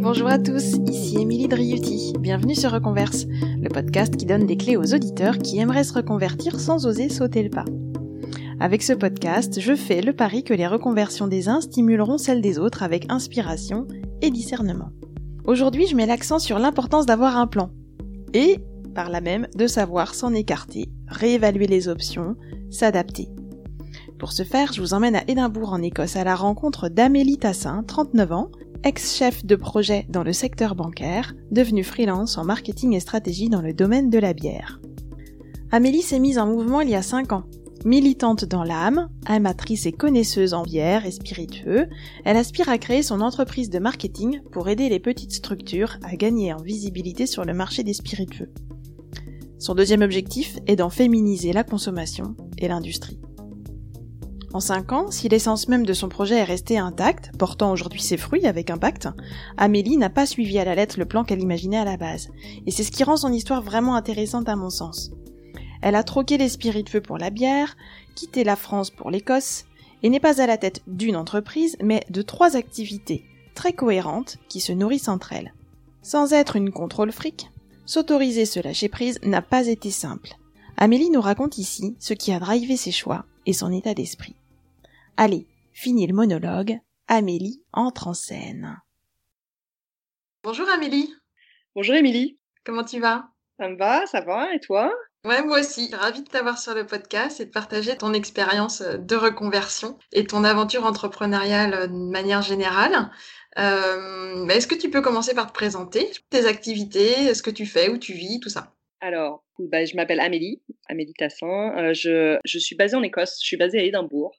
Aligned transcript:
Bonjour 0.00 0.28
à 0.28 0.38
tous, 0.38 0.76
ici 0.88 1.18
Émilie 1.20 1.46
Driuti. 1.46 2.14
Bienvenue 2.18 2.54
sur 2.54 2.72
Reconverse, 2.72 3.26
le 3.28 3.68
podcast 3.68 4.16
qui 4.16 4.24
donne 4.24 4.46
des 4.46 4.56
clés 4.56 4.78
aux 4.78 4.94
auditeurs 4.94 5.38
qui 5.38 5.58
aimeraient 5.58 5.84
se 5.84 5.92
reconvertir 5.92 6.58
sans 6.58 6.86
oser 6.86 7.10
sauter 7.10 7.42
le 7.42 7.50
pas. 7.50 7.66
Avec 8.60 8.82
ce 8.82 8.94
podcast, 8.94 9.60
je 9.60 9.74
fais 9.74 10.00
le 10.00 10.14
pari 10.14 10.42
que 10.42 10.54
les 10.54 10.66
reconversions 10.66 11.28
des 11.28 11.48
uns 11.48 11.60
stimuleront 11.60 12.16
celles 12.16 12.40
des 12.40 12.58
autres 12.58 12.82
avec 12.82 13.12
inspiration 13.12 13.86
et 14.22 14.30
discernement. 14.30 14.88
Aujourd'hui, 15.44 15.86
je 15.86 15.94
mets 15.94 16.06
l'accent 16.06 16.38
sur 16.38 16.58
l'importance 16.58 17.06
d'avoir 17.06 17.36
un 17.36 17.46
plan 17.46 17.70
et, 18.32 18.58
par 18.94 19.10
là 19.10 19.20
même, 19.20 19.46
de 19.54 19.66
savoir 19.66 20.14
s'en 20.14 20.32
écarter, 20.32 20.88
réévaluer 21.08 21.66
les 21.66 21.88
options, 21.88 22.36
s'adapter. 22.70 23.28
Pour 24.18 24.32
ce 24.32 24.44
faire, 24.44 24.72
je 24.72 24.80
vous 24.80 24.94
emmène 24.94 25.16
à 25.16 25.28
Édimbourg 25.28 25.72
en 25.72 25.82
Écosse 25.82 26.16
à 26.16 26.24
la 26.24 26.34
rencontre 26.34 26.88
d'Amélie 26.88 27.38
Tassin, 27.38 27.84
39 27.86 28.32
ans, 28.32 28.50
ex-chef 28.84 29.46
de 29.46 29.56
projet 29.56 30.06
dans 30.10 30.22
le 30.22 30.34
secteur 30.34 30.74
bancaire, 30.74 31.34
devenue 31.50 31.84
freelance 31.84 32.36
en 32.36 32.44
marketing 32.44 32.92
et 32.92 33.00
stratégie 33.00 33.48
dans 33.48 33.62
le 33.62 33.72
domaine 33.72 34.10
de 34.10 34.18
la 34.18 34.34
bière. 34.34 34.78
Amélie 35.72 36.02
s'est 36.02 36.18
mise 36.18 36.38
en 36.38 36.46
mouvement 36.46 36.82
il 36.82 36.90
y 36.90 36.94
a 36.94 37.02
5 37.02 37.32
ans. 37.32 37.44
Militante 37.86 38.44
dans 38.44 38.62
l'âme, 38.62 39.08
amatrice 39.26 39.86
et 39.86 39.92
connaisseuse 39.92 40.54
en 40.54 40.62
bière 40.62 41.06
et 41.06 41.10
spiritueux, 41.10 41.88
elle 42.24 42.36
aspire 42.36 42.68
à 42.68 42.78
créer 42.78 43.02
son 43.02 43.20
entreprise 43.22 43.70
de 43.70 43.78
marketing 43.78 44.40
pour 44.52 44.68
aider 44.68 44.88
les 44.88 45.00
petites 45.00 45.32
structures 45.32 45.96
à 46.02 46.14
gagner 46.16 46.52
en 46.52 46.62
visibilité 46.62 47.26
sur 47.26 47.44
le 47.44 47.54
marché 47.54 47.82
des 47.84 47.94
spiritueux. 47.94 48.52
Son 49.58 49.74
deuxième 49.74 50.02
objectif 50.02 50.58
est 50.66 50.76
d'en 50.76 50.90
féminiser 50.90 51.52
la 51.52 51.64
consommation 51.64 52.36
et 52.58 52.68
l'industrie. 52.68 53.18
En 54.54 54.60
5 54.60 54.92
ans, 54.92 55.10
si 55.10 55.28
l'essence 55.28 55.66
même 55.66 55.84
de 55.84 55.92
son 55.92 56.08
projet 56.08 56.36
est 56.36 56.44
restée 56.44 56.78
intacte, 56.78 57.32
portant 57.36 57.72
aujourd'hui 57.72 58.00
ses 58.00 58.16
fruits 58.16 58.46
avec 58.46 58.70
impact, 58.70 59.08
Amélie 59.56 59.96
n'a 59.96 60.10
pas 60.10 60.26
suivi 60.26 60.60
à 60.60 60.64
la 60.64 60.76
lettre 60.76 61.00
le 61.00 61.06
plan 61.06 61.24
qu'elle 61.24 61.42
imaginait 61.42 61.78
à 61.78 61.84
la 61.84 61.96
base. 61.96 62.28
Et 62.64 62.70
c'est 62.70 62.84
ce 62.84 62.92
qui 62.92 63.02
rend 63.02 63.16
son 63.16 63.32
histoire 63.32 63.62
vraiment 63.62 63.96
intéressante 63.96 64.48
à 64.48 64.54
mon 64.54 64.70
sens. 64.70 65.10
Elle 65.82 65.96
a 65.96 66.04
troqué 66.04 66.38
les 66.38 66.48
spiritueux 66.48 67.00
pour 67.00 67.18
la 67.18 67.30
bière, 67.30 67.76
quitté 68.14 68.44
la 68.44 68.54
France 68.54 68.90
pour 68.90 69.10
l'Écosse, 69.10 69.64
et 70.04 70.08
n'est 70.08 70.20
pas 70.20 70.40
à 70.40 70.46
la 70.46 70.56
tête 70.56 70.82
d'une 70.86 71.16
entreprise, 71.16 71.76
mais 71.82 72.04
de 72.10 72.22
trois 72.22 72.54
activités 72.54 73.24
très 73.56 73.72
cohérentes 73.72 74.36
qui 74.48 74.60
se 74.60 74.70
nourrissent 74.70 75.08
entre 75.08 75.32
elles. 75.32 75.52
Sans 76.02 76.32
être 76.32 76.54
une 76.54 76.70
contrôle 76.70 77.10
fric, 77.10 77.50
s'autoriser 77.86 78.44
ce 78.44 78.60
lâcher 78.60 78.88
prise 78.88 79.18
n'a 79.24 79.42
pas 79.42 79.66
été 79.66 79.90
simple. 79.90 80.36
Amélie 80.76 81.10
nous 81.10 81.20
raconte 81.20 81.58
ici 81.58 81.96
ce 81.98 82.14
qui 82.14 82.30
a 82.30 82.38
drivé 82.38 82.76
ses 82.76 82.92
choix 82.92 83.24
et 83.46 83.52
son 83.52 83.72
état 83.72 83.94
d'esprit. 83.94 84.36
Allez, 85.16 85.46
fini 85.72 86.06
le 86.06 86.14
monologue, 86.14 86.78
Amélie 87.08 87.62
entre 87.72 88.08
en 88.08 88.14
scène. 88.14 88.80
Bonjour 90.42 90.68
Amélie. 90.68 91.12
Bonjour 91.74 91.94
Émilie. 91.94 92.38
Comment 92.64 92.84
tu 92.84 93.00
vas? 93.00 93.28
Ça 93.58 93.68
me 93.68 93.76
va, 93.76 94.06
ça 94.06 94.20
va, 94.20 94.52
et 94.54 94.60
toi? 94.60 94.92
Ouais, 95.24 95.42
moi 95.42 95.60
aussi. 95.60 95.94
Ravie 95.94 96.22
de 96.22 96.28
t'avoir 96.28 96.58
sur 96.58 96.74
le 96.74 96.84
podcast 96.86 97.40
et 97.40 97.46
de 97.46 97.50
partager 97.50 97.96
ton 97.96 98.12
expérience 98.12 98.82
de 98.82 99.16
reconversion 99.16 99.98
et 100.12 100.26
ton 100.26 100.44
aventure 100.44 100.84
entrepreneuriale 100.84 101.88
de 101.90 102.10
manière 102.10 102.42
générale. 102.42 103.10
Euh, 103.58 104.46
Est-ce 104.48 104.66
que 104.66 104.74
tu 104.74 104.90
peux 104.90 105.00
commencer 105.00 105.34
par 105.34 105.46
te 105.46 105.52
présenter? 105.52 106.10
Tes 106.30 106.46
activités, 106.46 107.32
ce 107.34 107.42
que 107.42 107.50
tu 107.50 107.64
fais, 107.64 107.88
où 107.88 107.96
tu 107.98 108.12
vis, 108.12 108.40
tout 108.40 108.48
ça 108.50 108.74
Alors, 109.00 109.44
bah, 109.58 109.84
je 109.84 109.94
m'appelle 109.96 110.20
Amélie, 110.20 110.60
Amélie 110.88 111.14
Tassin. 111.14 111.72
Euh, 111.78 111.94
je, 111.94 112.36
je 112.44 112.58
suis 112.58 112.76
basée 112.76 112.96
en 112.96 113.02
Écosse, 113.02 113.38
je 113.40 113.46
suis 113.46 113.56
basée 113.56 113.78
à 113.78 113.82
Édimbourg. 113.84 114.34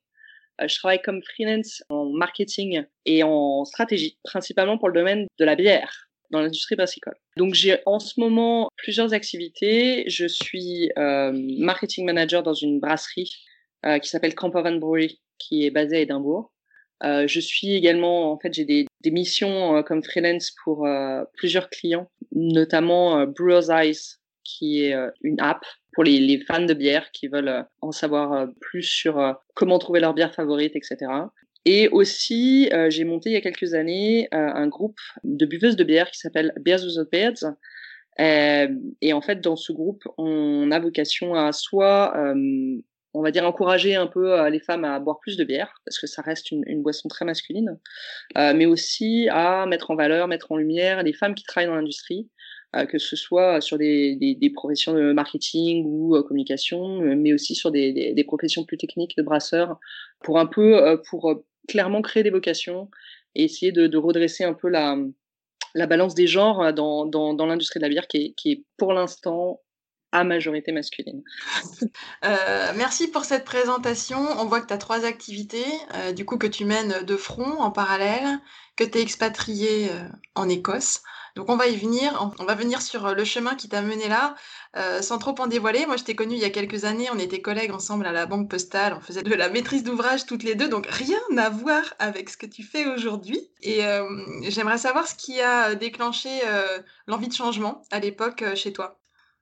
Euh, 0.61 0.67
je 0.67 0.75
travaille 0.75 1.01
comme 1.01 1.21
freelance 1.21 1.83
en 1.89 2.05
marketing 2.05 2.83
et 3.05 3.23
en 3.23 3.65
stratégie, 3.65 4.17
principalement 4.23 4.77
pour 4.77 4.89
le 4.89 4.95
domaine 4.95 5.27
de 5.39 5.45
la 5.45 5.55
bière 5.55 6.09
dans 6.31 6.41
l'industrie 6.41 6.75
brassicole. 6.75 7.15
Donc 7.37 7.53
j'ai 7.53 7.79
en 7.85 7.99
ce 7.99 8.19
moment 8.19 8.69
plusieurs 8.77 9.13
activités. 9.13 10.09
Je 10.09 10.25
suis 10.27 10.91
euh, 10.97 11.31
marketing 11.59 12.05
manager 12.05 12.43
dans 12.43 12.53
une 12.53 12.79
brasserie 12.79 13.31
euh, 13.85 13.99
qui 13.99 14.09
s'appelle 14.09 14.35
Campervan 14.35 14.77
Brewery, 14.77 15.21
qui 15.37 15.65
est 15.65 15.71
basée 15.71 15.97
à 15.97 15.99
Édimbourg. 15.99 16.51
Euh, 17.03 17.27
je 17.27 17.39
suis 17.39 17.73
également, 17.73 18.31
en 18.31 18.39
fait, 18.39 18.53
j'ai 18.53 18.65
des, 18.65 18.87
des 19.01 19.11
missions 19.11 19.77
euh, 19.77 19.81
comme 19.83 20.03
freelance 20.03 20.51
pour 20.63 20.87
euh, 20.87 21.23
plusieurs 21.33 21.69
clients, 21.69 22.09
notamment 22.31 23.25
Brewer's 23.27 23.69
Eyes, 23.69 24.17
qui 24.45 24.83
est 24.83 24.95
une 25.21 25.41
app 25.41 25.65
pour 25.91 26.03
les, 26.03 26.39
fans 26.47 26.65
de 26.65 26.73
bière 26.73 27.11
qui 27.11 27.27
veulent 27.27 27.65
en 27.81 27.91
savoir 27.91 28.47
plus 28.61 28.83
sur 28.83 29.35
comment 29.55 29.79
trouver 29.79 29.99
leur 29.99 30.13
bière 30.13 30.33
favorite, 30.33 30.75
etc. 30.75 31.07
Et 31.65 31.89
aussi, 31.89 32.69
euh, 32.73 32.91
j'ai 32.91 33.03
monté 33.03 33.31
il 33.31 33.33
y 33.33 33.37
a 33.37 33.41
quelques 33.41 33.73
années 33.73 34.27
euh, 34.33 34.37
un 34.37 34.67
groupe 34.67 34.99
de 35.23 35.45
buveuses 35.47 35.75
de 35.75 35.83
bière 35.83 36.11
qui 36.11 36.19
s'appelle 36.19 36.53
Beers 36.59 36.83
Without 36.85 37.09
Beards. 37.11 37.55
Euh, 38.19 38.67
et 39.01 39.13
en 39.13 39.21
fait, 39.21 39.41
dans 39.41 39.55
ce 39.55 39.73
groupe, 39.73 40.03
on 40.19 40.69
a 40.71 40.79
vocation 40.79 41.33
à 41.33 41.51
soit, 41.51 42.15
on 43.13 43.21
va 43.21 43.31
dire, 43.31 43.45
encourager 43.45 43.95
un 43.95 44.07
peu 44.07 44.47
les 44.49 44.59
femmes 44.59 44.85
à 44.85 44.99
boire 44.99 45.19
plus 45.19 45.37
de 45.37 45.43
bière, 45.43 45.73
parce 45.85 45.99
que 45.99 46.07
ça 46.07 46.21
reste 46.21 46.51
une 46.51 46.81
boisson 46.81 47.09
très 47.09 47.25
masculine, 47.25 47.77
mais 48.35 48.65
aussi 48.65 49.27
à 49.31 49.65
mettre 49.65 49.91
en 49.91 49.95
valeur, 49.95 50.29
mettre 50.29 50.53
en 50.53 50.57
lumière 50.57 51.03
les 51.03 51.11
femmes 51.11 51.35
qui 51.35 51.43
travaillent 51.43 51.67
dans 51.67 51.75
l'industrie, 51.75 52.29
que 52.89 52.97
ce 52.97 53.15
soit 53.15 53.61
sur 53.61 53.77
des, 53.77 54.51
professions 54.53 54.93
de 54.93 55.13
marketing 55.13 55.85
ou 55.85 56.21
communication, 56.23 56.99
mais 57.15 57.33
aussi 57.33 57.55
sur 57.55 57.71
des, 57.71 58.23
professions 58.27 58.65
plus 58.65 58.77
techniques 58.77 59.15
de 59.17 59.23
brasseurs, 59.23 59.79
pour 60.23 60.39
un 60.39 60.45
peu 60.45 61.01
pour 61.09 61.43
clairement 61.67 62.01
créer 62.01 62.23
des 62.23 62.29
vocations 62.29 62.89
et 63.35 63.45
essayer 63.45 63.71
de, 63.71 63.97
redresser 63.97 64.43
un 64.43 64.53
peu 64.53 64.67
la, 64.67 64.97
la 65.73 65.87
balance 65.87 66.15
des 66.15 66.27
genres 66.27 66.73
dans, 66.73 67.45
l'industrie 67.45 67.79
de 67.79 67.85
la 67.85 67.89
bière 67.89 68.07
qui 68.07 68.35
est, 68.45 68.65
pour 68.77 68.93
l'instant 68.93 69.61
à 70.15 70.23
majorité 70.23 70.71
masculine. 70.71 71.21
Euh, 72.23 72.71
merci 72.75 73.09
pour 73.09 73.25
cette 73.25 73.43
présentation. 73.43 74.17
On 74.39 74.45
voit 74.45 74.61
que 74.61 74.67
tu 74.67 74.73
as 74.73 74.79
trois 74.79 75.05
activités, 75.05 75.65
euh, 75.93 76.11
du 76.11 76.25
coup 76.25 76.37
que 76.37 76.47
tu 76.47 76.65
mènes 76.65 77.03
de 77.03 77.15
front 77.17 77.59
en 77.59 77.69
parallèle, 77.69 78.39
que 78.75 78.83
tu 78.83 78.97
es 78.97 79.01
expatrié 79.01 79.89
euh, 79.91 80.07
en 80.33 80.49
Écosse. 80.49 81.03
Donc 81.35 81.49
on 81.49 81.57
va 81.57 81.67
y 81.67 81.75
venir, 81.75 82.31
on 82.39 82.45
va 82.45 82.55
venir 82.55 82.81
sur 82.81 83.13
le 83.13 83.23
chemin 83.25 83.55
qui 83.55 83.67
t'a 83.67 83.81
mené 83.81 84.07
là, 84.07 84.35
euh, 84.77 85.01
sans 85.01 85.17
trop 85.17 85.35
en 85.39 85.47
dévoiler. 85.47 85.85
Moi 85.85 85.97
je 85.97 86.03
t'ai 86.03 86.15
connu 86.15 86.35
il 86.35 86.41
y 86.41 86.45
a 86.45 86.49
quelques 86.49 86.85
années, 86.85 87.07
on 87.13 87.19
était 87.19 87.41
collègues 87.41 87.71
ensemble 87.71 88.05
à 88.05 88.13
la 88.13 88.25
banque 88.25 88.49
postale, 88.49 88.93
on 88.97 89.01
faisait 89.01 89.21
de 89.21 89.33
la 89.33 89.49
maîtrise 89.49 89.83
d'ouvrage 89.83 90.25
toutes 90.25 90.43
les 90.43 90.55
deux, 90.55 90.69
donc 90.69 90.87
rien 90.87 91.19
à 91.37 91.49
voir 91.49 91.93
avec 91.99 92.29
ce 92.29 92.37
que 92.37 92.45
tu 92.45 92.63
fais 92.63 92.85
aujourd'hui. 92.85 93.49
Et 93.61 93.85
euh, 93.85 94.05
j'aimerais 94.47 94.77
savoir 94.77 95.07
ce 95.07 95.15
qui 95.15 95.41
a 95.41 95.75
déclenché 95.75 96.29
euh, 96.45 96.79
l'envie 97.07 97.27
de 97.27 97.33
changement 97.33 97.81
à 97.91 97.99
l'époque 97.99 98.41
euh, 98.41 98.55
chez 98.55 98.71
toi. 98.71 98.99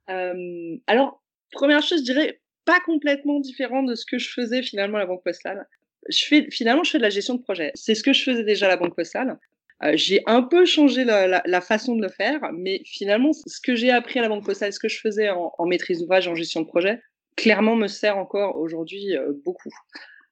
Euh, 0.09 0.77
alors, 0.87 1.21
première 1.51 1.81
chose, 1.81 1.99
je 1.99 2.05
dirais 2.05 2.41
pas 2.65 2.79
complètement 2.79 3.39
différent 3.39 3.83
de 3.83 3.95
ce 3.95 4.05
que 4.05 4.17
je 4.17 4.31
faisais 4.31 4.63
finalement 4.63 4.97
à 4.97 5.01
la 5.01 5.05
banque 5.05 5.23
postale. 5.23 5.67
Je 6.09 6.25
fais 6.25 6.49
finalement 6.49 6.83
je 6.83 6.91
fais 6.91 6.97
de 6.97 7.03
la 7.03 7.09
gestion 7.09 7.35
de 7.35 7.41
projet. 7.41 7.71
C'est 7.75 7.95
ce 7.95 8.03
que 8.03 8.13
je 8.13 8.23
faisais 8.23 8.43
déjà 8.43 8.65
à 8.65 8.69
la 8.69 8.77
banque 8.77 8.95
postale. 8.95 9.39
Euh, 9.83 9.93
j'ai 9.95 10.21
un 10.27 10.41
peu 10.41 10.65
changé 10.65 11.03
la, 11.03 11.61
façon 11.61 11.95
de 11.95 12.01
le 12.01 12.09
faire, 12.09 12.39
mais 12.53 12.81
finalement, 12.85 13.31
ce 13.33 13.59
que 13.61 13.75
j'ai 13.75 13.91
appris 13.91 14.19
à 14.19 14.21
la 14.21 14.29
Banque 14.29 14.45
Postale, 14.45 14.71
ce 14.71 14.79
que 14.79 14.87
je 14.87 14.99
faisais 14.99 15.29
en, 15.29 15.65
maîtrise 15.65 15.99
d'ouvrage, 15.99 16.27
en 16.27 16.35
gestion 16.35 16.61
de 16.61 16.67
projet, 16.67 17.01
clairement 17.35 17.75
me 17.75 17.87
sert 17.87 18.17
encore 18.17 18.57
aujourd'hui 18.57 19.15
euh, 19.15 19.33
beaucoup. 19.43 19.71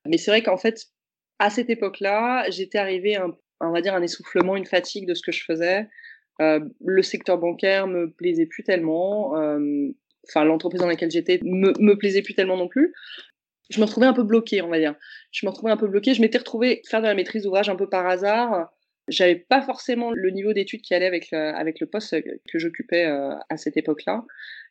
Mais 0.06 0.18
c'est 0.18 0.32
vrai 0.32 0.42
qu'en 0.42 0.58
fait, 0.58 0.86
à 1.40 1.50
cette 1.50 1.70
époque-là, 1.70 2.50
j'étais 2.50 2.78
arrivée 2.78 3.16
à 3.16 3.26
un, 3.26 3.38
on 3.60 3.72
va 3.72 3.82
dire 3.82 3.94
un 3.94 4.02
essoufflement, 4.02 4.56
une 4.56 4.66
fatigue 4.66 5.08
de 5.08 5.14
ce 5.14 5.22
que 5.22 5.32
je 5.32 5.44
faisais. 5.44 5.88
Euh, 6.42 6.60
le 6.84 7.02
secteur 7.04 7.38
bancaire 7.38 7.88
me 7.88 8.10
plaisait 8.12 8.46
plus 8.46 8.64
tellement. 8.64 9.34
Enfin, 10.30 10.46
l'entreprise 10.46 10.82
dans 10.82 10.88
laquelle 10.88 11.12
j'étais 11.12 11.40
me, 11.44 11.74
me 11.80 11.98
plaisait 11.98 12.22
plus 12.22 12.36
tellement 12.36 12.58
non 12.58 12.68
plus 12.68 12.94
je 13.70 13.80
me 13.80 13.86
retrouvais 13.86 14.06
un 14.06 14.12
peu 14.12 14.24
bloquée, 14.24 14.62
on 14.62 14.68
va 14.68 14.80
dire. 14.80 14.96
Je 15.32 15.46
me 15.46 15.50
retrouvais 15.50 15.72
un 15.72 15.78
peu 15.78 15.88
bloquée. 15.88 16.14
Je 16.14 16.20
m'étais 16.20 16.38
retrouvée 16.38 16.82
faire 16.90 17.02
de 17.02 17.08
la 17.08 17.14
maîtrise 17.14 17.44
d'ouvrage 17.44 17.70
un 17.70 17.78
peu 17.78 17.88
par 17.88 18.06
hasard 18.06 18.70
j'avais 19.11 19.35
pas 19.35 19.61
forcément 19.61 20.11
le 20.11 20.29
niveau 20.31 20.53
d'études 20.53 20.81
qui 20.81 20.93
allait 20.93 21.05
avec 21.05 21.31
le, 21.31 21.37
avec 21.37 21.79
le 21.79 21.85
poste 21.85 22.16
que 22.22 22.59
j'occupais 22.59 23.05
euh, 23.05 23.35
à 23.49 23.58
cette 23.58 23.78
époque-là. 23.78 24.25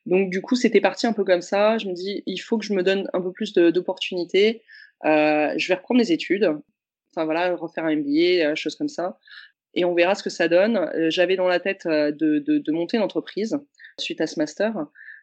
Donc 0.06 0.31
du 0.31 0.40
coup, 0.40 0.56
c'était 0.56 0.81
parti 0.81 1.06
un 1.06 1.12
peu 1.12 1.25
comme 1.25 1.42
ça. 1.42 1.78
Je 1.78 1.87
me 1.87 1.92
dis, 1.92 2.22
il 2.26 2.38
faut 2.38 2.58
que 2.58 2.64
je 2.64 2.72
me 2.72 2.82
donne 2.82 3.08
un 3.12 3.20
peu 3.20 3.32
plus 3.32 3.52
d'opportunités. 3.52 4.62
Euh, 5.04 5.52
je 5.56 5.69
vais 5.69 5.75
reprendre 5.75 6.00
les 6.00 6.12
études. 6.12 6.50
Enfin 7.14 7.25
voilà, 7.25 7.54
refaire 7.54 7.84
un 7.84 7.94
MBA, 7.94 8.50
euh, 8.50 8.54
choses 8.54 8.76
comme 8.76 8.88
ça. 8.88 9.19
Et 9.75 9.84
on 9.84 9.94
verra 9.94 10.14
ce 10.14 10.22
que 10.22 10.31
ça 10.31 10.48
donne. 10.48 10.90
J'avais 11.10 11.37
dans 11.37 11.46
la 11.46 11.60
tête 11.60 11.87
de, 11.87 12.38
de, 12.38 12.72
monter 12.72 12.96
une 12.96 13.04
entreprise 13.04 13.56
suite 13.98 14.20
à 14.20 14.26
ce 14.26 14.40
master. 14.40 14.75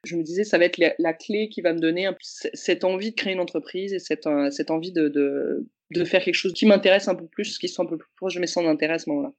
Je 0.06 0.16
me 0.16 0.24
disais, 0.24 0.46
ça 0.46 0.58
va 0.58 0.66
être 0.66 0.78
la, 0.78 1.14
clé 1.14 1.50
qui 1.50 1.60
va 1.60 1.74
me 1.74 1.80
donner 1.80 2.10
cette 2.22 2.86
envie 2.86 3.12
de 3.12 3.16
créer 3.16 3.34
une 3.34 3.42
entreprise 3.42 3.92
et 3.92 4.00
cette, 4.00 4.30
cette 4.52 4.72
envie 4.72 4.94
de, 4.94 5.68
de 5.92 6.04
faire 6.04 6.24
quelque 6.24 6.36
chose 6.36 6.54
qui 6.54 6.66
m'intéresse 6.66 7.08
un 7.08 7.16
peu 7.16 7.28
plus, 7.28 7.58
qui 7.58 7.70
soit 7.70 7.86
un 7.86 7.88
peu 7.88 7.98
plus 7.98 8.10
proche 8.16 8.36
de 8.36 8.40
mes 8.40 8.48
centres 8.48 8.68
d'intérêt 8.68 8.96
à 8.96 9.00
ce 9.00 9.10
moment-là. 9.10 9.34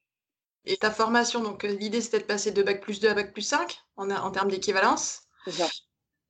Et 0.64 0.76
ta 0.76 0.90
formation, 0.90 1.42
donc 1.42 1.64
euh, 1.64 1.68
l'idée 1.68 2.00
c'était 2.00 2.18
de 2.18 2.24
passer 2.24 2.50
de 2.50 2.62
bac 2.62 2.80
plus 2.80 3.00
2 3.00 3.08
à 3.08 3.14
bac 3.14 3.32
plus 3.32 3.42
5 3.42 3.78
en, 3.96 4.10
en 4.10 4.30
termes 4.30 4.50
d'équivalence 4.50 5.22
C'est 5.44 5.52
ça. 5.52 5.68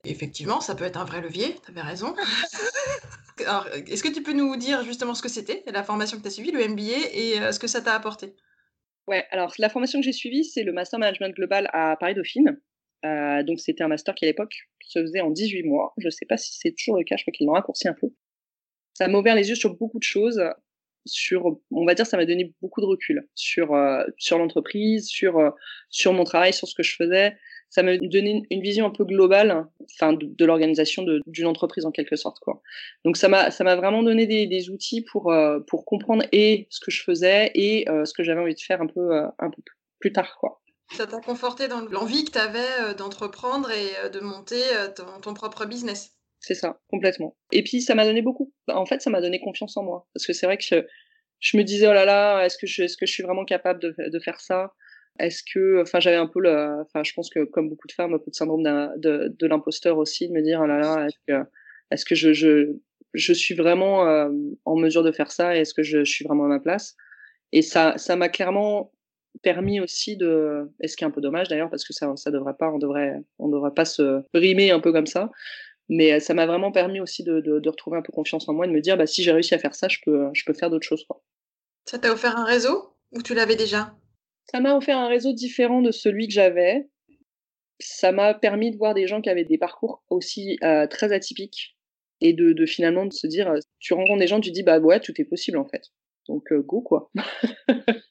Effectivement, 0.04 0.60
ça 0.60 0.74
peut 0.74 0.84
être 0.84 0.96
un 0.96 1.04
vrai 1.04 1.20
levier, 1.20 1.56
tu 1.64 1.70
avais 1.70 1.80
raison. 1.80 2.14
Alors, 3.46 3.66
est-ce 3.68 4.02
que 4.02 4.12
tu 4.12 4.22
peux 4.22 4.32
nous 4.32 4.56
dire 4.56 4.82
justement 4.84 5.14
ce 5.14 5.22
que 5.22 5.28
c'était, 5.28 5.62
la 5.66 5.84
formation 5.84 6.16
que 6.16 6.22
tu 6.22 6.28
as 6.28 6.32
suivie, 6.32 6.50
le 6.50 6.66
MBA, 6.66 6.82
et 7.12 7.40
euh, 7.40 7.52
ce 7.52 7.58
que 7.58 7.66
ça 7.66 7.80
t'a 7.80 7.94
apporté? 7.94 8.34
Ouais, 9.06 9.24
alors 9.30 9.54
la 9.58 9.70
formation 9.70 10.00
que 10.00 10.04
j'ai 10.04 10.12
suivie, 10.12 10.44
c'est 10.44 10.64
le 10.64 10.72
Master 10.72 10.98
Management 10.98 11.34
Global 11.34 11.70
à 11.72 11.96
Paris-Dauphine. 11.96 12.60
Euh, 13.04 13.42
donc 13.42 13.60
c'était 13.60 13.82
un 13.84 13.88
master 13.88 14.14
qui 14.14 14.24
à 14.24 14.28
l'époque 14.28 14.54
se 14.80 15.00
faisait 15.00 15.20
en 15.20 15.30
18 15.30 15.62
mois. 15.62 15.94
Je 15.98 16.06
ne 16.06 16.10
sais 16.10 16.26
pas 16.26 16.36
si 16.36 16.56
c'est 16.58 16.74
toujours 16.76 16.98
le 16.98 17.04
cas, 17.04 17.16
je 17.16 17.22
crois 17.22 17.32
qu'ils 17.32 17.46
l'ont 17.46 17.54
raccourci 17.54 17.88
un 17.88 17.94
peu. 17.94 18.08
Ça 18.98 19.06
m'a 19.06 19.16
ouvert 19.16 19.36
les 19.36 19.48
yeux 19.48 19.54
sur 19.54 19.76
beaucoup 19.76 20.00
de 20.00 20.02
choses. 20.02 20.42
Sur, 21.06 21.60
on 21.70 21.86
va 21.86 21.94
dire, 21.94 22.04
ça 22.04 22.16
m'a 22.16 22.26
donné 22.26 22.52
beaucoup 22.60 22.80
de 22.80 22.86
recul 22.86 23.28
sur 23.36 23.72
euh, 23.72 24.02
sur 24.16 24.38
l'entreprise, 24.38 25.06
sur 25.06 25.38
euh, 25.38 25.50
sur 25.88 26.12
mon 26.12 26.24
travail, 26.24 26.52
sur 26.52 26.66
ce 26.66 26.74
que 26.74 26.82
je 26.82 26.96
faisais. 26.96 27.36
Ça 27.70 27.84
m'a 27.84 27.96
donné 27.96 28.42
une 28.50 28.60
vision 28.60 28.86
un 28.86 28.90
peu 28.90 29.04
globale, 29.04 29.66
enfin 29.84 30.14
de, 30.14 30.26
de 30.26 30.44
l'organisation 30.44 31.04
d'une 31.26 31.46
entreprise 31.46 31.86
en 31.86 31.92
quelque 31.92 32.16
sorte 32.16 32.40
quoi. 32.40 32.60
Donc 33.04 33.16
ça 33.16 33.28
m'a 33.28 33.52
ça 33.52 33.62
m'a 33.62 33.76
vraiment 33.76 34.02
donné 34.02 34.26
des, 34.26 34.48
des 34.48 34.68
outils 34.68 35.02
pour 35.02 35.30
euh, 35.30 35.60
pour 35.68 35.84
comprendre 35.84 36.24
et 36.32 36.66
ce 36.68 36.80
que 36.80 36.90
je 36.90 37.04
faisais 37.04 37.52
et 37.54 37.86
ce 37.86 38.12
que 38.12 38.24
j'avais 38.24 38.40
envie 38.40 38.56
de 38.56 38.60
faire 38.60 38.82
un 38.82 38.88
peu 38.88 39.16
un 39.38 39.50
peu 39.50 39.62
plus 40.00 40.12
tard 40.12 40.36
quoi. 40.40 40.60
Ça 40.90 41.06
t'a 41.06 41.20
conforté 41.20 41.68
dans 41.68 41.82
l'envie 41.82 42.24
que 42.24 42.32
tu 42.32 42.38
avais 42.38 42.94
d'entreprendre 42.96 43.70
et 43.70 44.10
de 44.10 44.18
monter 44.18 44.60
ton, 44.96 45.20
ton 45.22 45.34
propre 45.34 45.66
business? 45.66 46.16
C'est 46.40 46.54
ça, 46.54 46.80
complètement. 46.88 47.36
Et 47.52 47.62
puis 47.62 47.80
ça 47.80 47.94
m'a 47.94 48.04
donné 48.04 48.22
beaucoup. 48.22 48.52
En 48.68 48.86
fait, 48.86 49.00
ça 49.02 49.10
m'a 49.10 49.20
donné 49.20 49.40
confiance 49.40 49.76
en 49.76 49.82
moi. 49.82 50.06
Parce 50.14 50.26
que 50.26 50.32
c'est 50.32 50.46
vrai 50.46 50.56
que 50.58 50.64
je, 51.40 51.56
me 51.56 51.62
disais, 51.62 51.86
oh 51.86 51.92
là 51.92 52.04
là, 52.04 52.44
est-ce 52.44 52.58
que 52.58 52.66
je, 52.66 53.06
suis 53.06 53.22
vraiment 53.22 53.44
capable 53.44 53.80
de, 53.80 54.20
faire 54.20 54.40
ça? 54.40 54.72
Est-ce 55.18 55.42
que, 55.42 55.82
enfin, 55.82 56.00
j'avais 56.00 56.16
un 56.16 56.26
peu 56.26 56.40
le, 56.40 56.82
enfin, 56.82 57.02
je 57.04 57.12
pense 57.12 57.30
que 57.30 57.44
comme 57.44 57.68
beaucoup 57.68 57.88
de 57.88 57.92
femmes, 57.92 58.14
un 58.14 58.18
peu 58.18 58.30
de 58.30 58.34
syndrome 58.36 58.62
de, 58.62 59.46
l'imposteur 59.46 59.98
aussi, 59.98 60.28
de 60.28 60.32
me 60.32 60.42
dire, 60.42 60.60
oh 60.62 60.66
là 60.66 60.78
là, 60.78 61.06
est-ce 61.06 61.18
que, 61.26 61.48
est-ce 61.90 62.04
que 62.04 62.14
je, 62.14 63.34
suis 63.34 63.54
vraiment 63.54 64.06
euh, 64.06 64.28
en 64.64 64.76
mesure 64.76 65.02
de 65.02 65.12
faire 65.12 65.32
ça 65.32 65.56
Est-ce 65.56 65.74
que 65.74 65.82
je, 65.82 66.04
suis 66.04 66.24
vraiment 66.24 66.44
à 66.44 66.48
ma 66.48 66.60
place? 66.60 66.96
Et 67.52 67.62
ça, 67.62 67.94
ça 67.96 68.16
m'a 68.16 68.28
clairement 68.28 68.92
permis 69.42 69.80
aussi 69.80 70.16
de, 70.16 70.70
est 70.80 70.88
ce 70.88 70.96
qui 70.96 71.04
est 71.04 71.06
un 71.06 71.10
peu 71.10 71.20
dommage 71.20 71.48
d'ailleurs 71.48 71.70
parce 71.70 71.86
que 71.86 71.92
ça, 71.92 72.14
ça 72.16 72.30
devrait 72.30 72.56
pas, 72.58 72.70
on 72.70 72.78
devrait, 72.78 73.22
on 73.38 73.48
devrait 73.48 73.74
pas 73.74 73.84
se 73.84 74.22
rimer 74.34 74.70
un 74.70 74.80
peu 74.80 74.92
comme 74.92 75.06
ça. 75.06 75.30
Mais 75.88 76.12
euh, 76.12 76.20
ça 76.20 76.34
m'a 76.34 76.46
vraiment 76.46 76.72
permis 76.72 77.00
aussi 77.00 77.24
de, 77.24 77.40
de, 77.40 77.60
de, 77.60 77.68
retrouver 77.68 77.96
un 77.96 78.02
peu 78.02 78.12
confiance 78.12 78.48
en 78.48 78.52
moi 78.52 78.66
et 78.66 78.68
de 78.68 78.74
me 78.74 78.80
dire, 78.80 78.96
bah, 78.96 79.06
si 79.06 79.22
j'ai 79.22 79.32
réussi 79.32 79.54
à 79.54 79.58
faire 79.58 79.74
ça, 79.74 79.88
je 79.88 79.98
peux, 80.04 80.28
je 80.34 80.44
peux 80.44 80.52
faire 80.52 80.70
d'autres 80.70 80.86
choses. 80.86 81.04
Quoi. 81.04 81.22
Ça 81.86 81.98
t'a 81.98 82.12
offert 82.12 82.36
un 82.36 82.44
réseau 82.44 82.94
ou 83.12 83.22
tu 83.22 83.34
l'avais 83.34 83.56
déjà? 83.56 83.94
Ça 84.50 84.60
m'a 84.60 84.76
offert 84.76 84.98
un 84.98 85.08
réseau 85.08 85.32
différent 85.32 85.82
de 85.82 85.90
celui 85.90 86.28
que 86.28 86.34
j'avais. 86.34 86.88
Ça 87.80 88.12
m'a 88.12 88.34
permis 88.34 88.70
de 88.70 88.76
voir 88.76 88.94
des 88.94 89.06
gens 89.06 89.20
qui 89.20 89.30
avaient 89.30 89.44
des 89.44 89.58
parcours 89.58 90.02
aussi 90.10 90.58
euh, 90.62 90.86
très 90.86 91.12
atypiques 91.12 91.76
et 92.20 92.32
de, 92.32 92.52
de, 92.52 92.66
finalement 92.66 93.06
de 93.06 93.12
se 93.12 93.26
dire, 93.26 93.50
euh, 93.50 93.58
tu 93.78 93.94
rencontres 93.94 94.18
des 94.18 94.26
gens, 94.26 94.40
tu 94.40 94.50
dis, 94.50 94.62
bah 94.62 94.78
ouais, 94.80 95.00
tout 95.00 95.18
est 95.20 95.24
possible 95.24 95.58
en 95.58 95.66
fait. 95.66 95.82
Donc 96.28 96.52
euh, 96.52 96.60
go 96.60 96.80
quoi. 96.80 97.10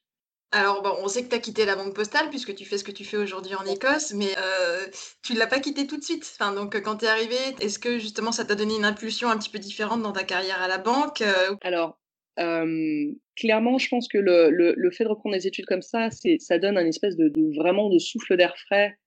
Alors, 0.52 0.82
bon, 0.82 0.94
on 1.02 1.08
sait 1.10 1.24
que 1.24 1.30
tu 1.30 1.36
as 1.36 1.40
quitté 1.40 1.66
la 1.66 1.76
banque 1.76 1.94
postale 1.94 2.30
puisque 2.30 2.56
tu 2.56 2.64
fais 2.64 2.78
ce 2.78 2.84
que 2.84 2.92
tu 2.92 3.04
fais 3.04 3.18
aujourd'hui 3.18 3.54
en 3.56 3.66
Écosse, 3.66 4.14
mais 4.14 4.30
euh, 4.38 4.86
tu 5.22 5.34
ne 5.34 5.40
l'as 5.40 5.48
pas 5.48 5.60
quitté 5.60 5.88
tout 5.88 5.98
de 5.98 6.04
suite. 6.04 6.24
Enfin, 6.40 6.54
donc, 6.54 6.80
quand 6.82 6.98
tu 6.98 7.06
es 7.06 7.10
arrivé, 7.10 7.36
est-ce 7.60 7.80
que 7.80 8.00
justement 8.00 8.32
ça 8.32 8.46
t'a 8.46 8.56
donné 8.56 8.76
une 8.76 8.86
impulsion 8.86 9.30
un 9.30 9.38
petit 9.38 9.50
peu 9.50 9.60
différente 9.60 10.02
dans 10.02 10.14
ta 10.14 10.24
carrière 10.24 10.62
à 10.62 10.70
la 10.70 10.78
banque 10.78 11.22
euh 11.22 11.56
Alors, 11.62 12.00
euh, 12.40 13.12
clairement, 13.36 13.78
je 13.78 13.90
pense 13.90 14.08
que 14.08 14.18
le, 14.18 14.50
le, 14.50 14.74
le, 14.78 14.92
fait 14.92 15.04
de 15.04 15.10
reprendre 15.10 15.36
des 15.36 15.48
études 15.48 15.66
comme 15.66 15.82
ça, 15.82 16.10
c'est, 16.12 16.38
ça 16.40 16.60
donne 16.60 16.78
un 16.78 16.86
espèce 16.86 17.18
de, 17.18 17.28
de, 17.28 17.54
vraiment 17.58 17.90
de 17.90 18.00
souffle 18.00 18.38
d'air 18.38 18.56
frais 18.58 18.98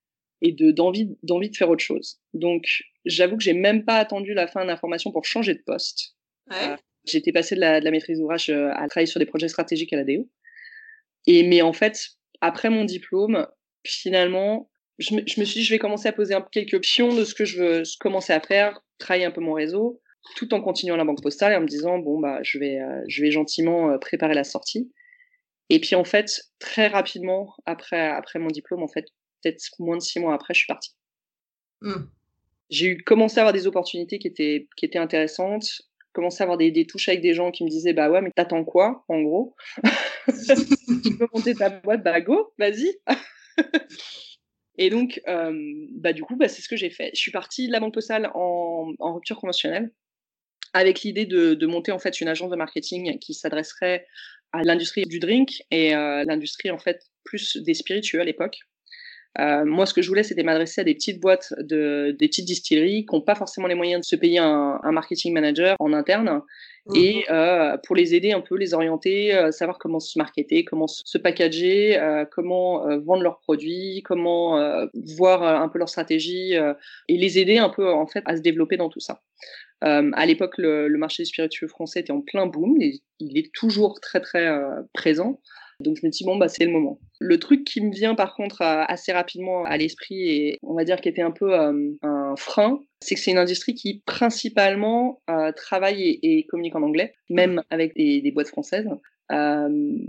et 0.42 0.52
de, 0.52 0.72
d'envie, 0.72 1.16
d'envie 1.22 1.48
de 1.48 1.56
faire 1.56 1.70
autre 1.70 1.84
chose. 1.84 2.20
Donc, 2.34 2.66
j'avoue 3.06 3.38
que 3.38 3.42
j'ai 3.42 3.54
même 3.54 3.86
pas 3.86 3.96
attendu 3.96 4.34
la 4.34 4.46
fin 4.46 4.62
de 4.62 4.68
la 4.68 4.76
formation 4.76 5.10
pour 5.10 5.24
changer 5.24 5.54
de 5.54 5.62
poste. 5.64 6.16
Ouais. 6.50 6.76
J'étais 7.06 7.32
passée 7.32 7.54
de 7.54 7.60
la, 7.60 7.80
de 7.80 7.84
la 7.86 7.92
maîtrise 7.92 8.18
d'ouvrage 8.18 8.50
à 8.50 8.86
travailler 8.88 9.06
sur 9.06 9.20
des 9.20 9.26
projets 9.26 9.48
stratégiques 9.48 9.92
à 9.94 9.96
la 9.96 10.04
DO. 10.04 10.28
Et 11.32 11.44
mais 11.44 11.62
en 11.62 11.72
fait, 11.72 12.16
après 12.40 12.70
mon 12.70 12.84
diplôme, 12.84 13.46
finalement, 13.86 14.68
je 14.98 15.14
me, 15.14 15.22
je 15.28 15.38
me 15.38 15.44
suis 15.44 15.60
dit, 15.60 15.64
je 15.64 15.72
vais 15.72 15.78
commencer 15.78 16.08
à 16.08 16.12
poser 16.12 16.34
un, 16.34 16.42
quelques 16.42 16.74
options 16.74 17.14
de 17.14 17.24
ce 17.24 17.36
que 17.36 17.44
je 17.44 17.62
veux 17.62 17.82
commencer 18.00 18.32
à 18.32 18.40
faire, 18.40 18.80
travailler 18.98 19.26
un 19.26 19.30
peu 19.30 19.40
mon 19.40 19.52
réseau, 19.52 20.02
tout 20.34 20.52
en 20.54 20.60
continuant 20.60 20.96
la 20.96 21.04
banque 21.04 21.22
postale 21.22 21.52
et 21.52 21.56
en 21.56 21.60
me 21.60 21.68
disant, 21.68 21.98
bon, 21.98 22.18
bah, 22.18 22.40
je 22.42 22.58
vais, 22.58 22.80
euh, 22.80 23.00
je 23.06 23.22
vais 23.22 23.30
gentiment 23.30 23.92
euh, 23.92 23.98
préparer 23.98 24.34
la 24.34 24.42
sortie. 24.42 24.92
Et 25.68 25.78
puis, 25.78 25.94
en 25.94 26.02
fait, 26.02 26.48
très 26.58 26.88
rapidement, 26.88 27.54
après, 27.64 28.08
après 28.08 28.40
mon 28.40 28.48
diplôme, 28.48 28.82
en 28.82 28.88
fait, 28.88 29.06
peut-être 29.40 29.62
moins 29.78 29.98
de 29.98 30.02
six 30.02 30.18
mois 30.18 30.34
après, 30.34 30.52
je 30.52 30.58
suis 30.58 30.66
partie. 30.66 30.96
Mmh. 31.82 31.94
J'ai 32.70 32.86
eu 32.86 33.04
commencé 33.04 33.38
à 33.38 33.42
avoir 33.42 33.52
des 33.52 33.68
opportunités 33.68 34.18
qui 34.18 34.26
étaient, 34.26 34.66
qui 34.76 34.84
étaient 34.84 34.98
intéressantes 34.98 35.82
commençais 36.12 36.42
à 36.42 36.44
avoir 36.44 36.58
des, 36.58 36.86
touches 36.86 37.08
avec 37.08 37.20
des 37.20 37.34
gens 37.34 37.50
qui 37.50 37.64
me 37.64 37.68
disaient 37.68 37.92
bah 37.92 38.10
ouais 38.10 38.20
mais 38.20 38.30
t'attends 38.34 38.64
quoi 38.64 39.04
en 39.08 39.20
gros? 39.22 39.54
Tu 41.02 41.16
peux 41.16 41.26
monter 41.32 41.54
ta 41.54 41.70
boîte 41.70 42.02
bah 42.02 42.20
go 42.20 42.52
vas-y. 42.58 42.96
Et 44.78 44.90
donc 44.90 45.20
euh, 45.28 45.52
bah 45.92 46.12
du 46.12 46.22
coup 46.22 46.36
bah 46.36 46.48
c'est 46.48 46.62
ce 46.62 46.68
que 46.68 46.76
j'ai 46.76 46.90
fait. 46.90 47.10
Je 47.14 47.20
suis 47.20 47.32
partie 47.32 47.66
de 47.66 47.72
la 47.72 47.80
banque 47.80 47.94
postale 47.94 48.30
en, 48.34 48.94
rupture 49.00 49.38
conventionnelle 49.38 49.92
avec 50.72 51.02
l'idée 51.02 51.26
de, 51.26 51.54
de, 51.54 51.66
monter 51.66 51.90
en 51.90 51.98
fait 51.98 52.20
une 52.20 52.28
agence 52.28 52.50
de 52.50 52.56
marketing 52.56 53.18
qui 53.18 53.34
s'adresserait 53.34 54.06
à 54.52 54.62
l'industrie 54.62 55.04
du 55.04 55.18
drink 55.18 55.62
et 55.70 55.94
euh, 55.94 56.24
l'industrie 56.24 56.70
en 56.70 56.78
fait 56.78 57.02
plus 57.24 57.56
des 57.56 57.74
spiritueux 57.74 58.20
à 58.20 58.24
l'époque 58.24 58.58
euh, 59.38 59.64
moi, 59.64 59.86
ce 59.86 59.94
que 59.94 60.02
je 60.02 60.08
voulais, 60.08 60.24
c'était 60.24 60.42
m'adresser 60.42 60.80
à 60.80 60.84
des 60.84 60.94
petites 60.94 61.20
boîtes, 61.20 61.54
de, 61.58 62.16
des 62.18 62.26
petites 62.26 62.46
distilleries 62.46 63.06
qui 63.06 63.14
n'ont 63.14 63.20
pas 63.20 63.36
forcément 63.36 63.68
les 63.68 63.76
moyens 63.76 64.00
de 64.00 64.04
se 64.04 64.16
payer 64.16 64.38
un, 64.38 64.80
un 64.82 64.92
marketing 64.92 65.32
manager 65.32 65.76
en 65.78 65.92
interne. 65.92 66.42
Mmh. 66.86 66.96
Et 66.96 67.24
euh, 67.30 67.76
pour 67.84 67.94
les 67.94 68.14
aider 68.14 68.32
un 68.32 68.40
peu, 68.40 68.56
les 68.56 68.74
orienter, 68.74 69.34
euh, 69.34 69.52
savoir 69.52 69.78
comment 69.78 70.00
se 70.00 70.18
marketer, 70.18 70.64
comment 70.64 70.88
se 70.88 71.18
packager, 71.18 71.96
euh, 71.98 72.24
comment 72.30 72.98
vendre 72.98 73.22
leurs 73.22 73.38
produits, 73.38 74.02
comment 74.04 74.86
voir 75.16 75.42
un 75.42 75.68
peu 75.68 75.78
leur 75.78 75.88
stratégie 75.88 76.54
et 76.54 77.16
les 77.16 77.38
aider 77.38 77.58
un 77.58 77.68
peu 77.68 77.88
en 77.88 78.06
fait 78.06 78.22
à 78.26 78.36
se 78.36 78.42
développer 78.42 78.76
dans 78.76 78.88
tout 78.88 79.00
ça. 79.00 79.22
à 79.82 80.26
l'époque, 80.26 80.58
le, 80.58 80.88
le, 80.88 80.98
marché 80.98 81.22
du 81.22 81.28
spiritueux 81.28 81.68
français 81.68 82.00
était 82.00 82.12
en 82.12 82.20
plein 82.20 82.46
boom 82.46 82.80
et 82.80 83.00
il 83.18 83.38
est 83.38 83.52
toujours 83.52 84.00
très 84.00 84.20
très 84.20 84.50
présent. 84.92 85.40
Donc 85.80 85.96
je 86.00 86.06
me 86.06 86.10
dis 86.10 86.24
bon 86.24 86.36
bah 86.36 86.48
c'est 86.48 86.64
le 86.64 86.72
moment. 86.72 86.98
Le 87.18 87.38
truc 87.38 87.64
qui 87.64 87.80
me 87.80 87.92
vient 87.92 88.14
par 88.14 88.34
contre 88.34 88.62
assez 88.62 89.12
rapidement 89.12 89.64
à 89.64 89.76
l'esprit 89.76 90.28
et 90.30 90.58
on 90.62 90.74
va 90.74 90.84
dire 90.84 91.00
qui 91.00 91.08
était 91.08 91.22
un 91.22 91.30
peu 91.30 91.54
euh, 91.54 91.92
un 92.02 92.34
frein, 92.36 92.80
c'est 93.00 93.14
que 93.14 93.20
c'est 93.20 93.30
une 93.30 93.38
industrie 93.38 93.74
qui 93.74 94.02
principalement 94.06 95.22
euh, 95.30 95.52
travaille 95.52 96.18
et, 96.22 96.46
communique 96.46 96.76
en 96.76 96.82
anglais, 96.82 97.14
même 97.28 97.62
avec 97.70 97.94
des, 97.94 98.30
boîtes 98.32 98.48
françaises. 98.48 98.88
Euh, 99.32 99.68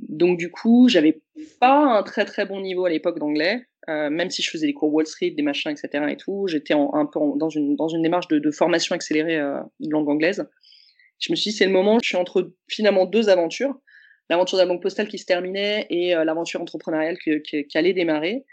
donc 0.10 0.38
du 0.38 0.50
coup, 0.52 0.88
j'avais 0.90 1.22
pas 1.60 1.98
un 1.98 2.04
très 2.04 2.26
très 2.26 2.46
bon 2.46 2.60
niveau 2.60 2.86
à 2.86 2.90
l'époque 2.90 3.20
d'anglais, 3.20 3.66
même 3.88 4.30
si 4.30 4.42
je 4.42 4.50
faisais 4.50 4.68
des 4.68 4.74
cours 4.74 4.94
Wall 4.94 5.08
Street, 5.08 5.32
des 5.32 5.42
machins, 5.42 5.72
etc. 5.72 6.06
et 6.10 6.18
tout. 6.18 6.48
J'étais 6.48 6.74
un 6.74 7.06
peu 7.06 7.20
en, 7.20 7.36
dans 7.36 7.50
une 7.50 7.76
dans 7.76 7.88
une 7.88 8.02
démarche 8.02 8.28
de, 8.28 8.40
de 8.40 8.52
formation 8.52 8.96
accélérée 8.96 9.38
euh, 9.38 9.60
de 9.80 9.90
langue 9.90 10.10
anglaise. 10.10 10.48
Je 11.20 11.32
me 11.32 11.36
suis 11.36 11.52
dit 11.52 11.58
c'est 11.58 11.66
le 11.66 11.72
moment. 11.72 12.00
Je 12.02 12.10
suis 12.10 12.18
entre 12.18 12.52
finalement 12.68 13.06
deux 13.06 13.30
aventures 13.30 13.76
l'aventure 14.32 14.58
de 14.58 14.64
la 14.64 14.68
banque 14.68 14.82
postale 14.82 15.10
qui 15.10 15.18
se 15.18 15.26
terminait 15.26 15.86
et 15.90 16.16
euh, 16.16 16.24
l'aventure 16.24 16.62
entrepreneuriale 16.62 17.18
qui, 17.18 17.66
allait 17.76 17.94
démarrer. 17.94 18.46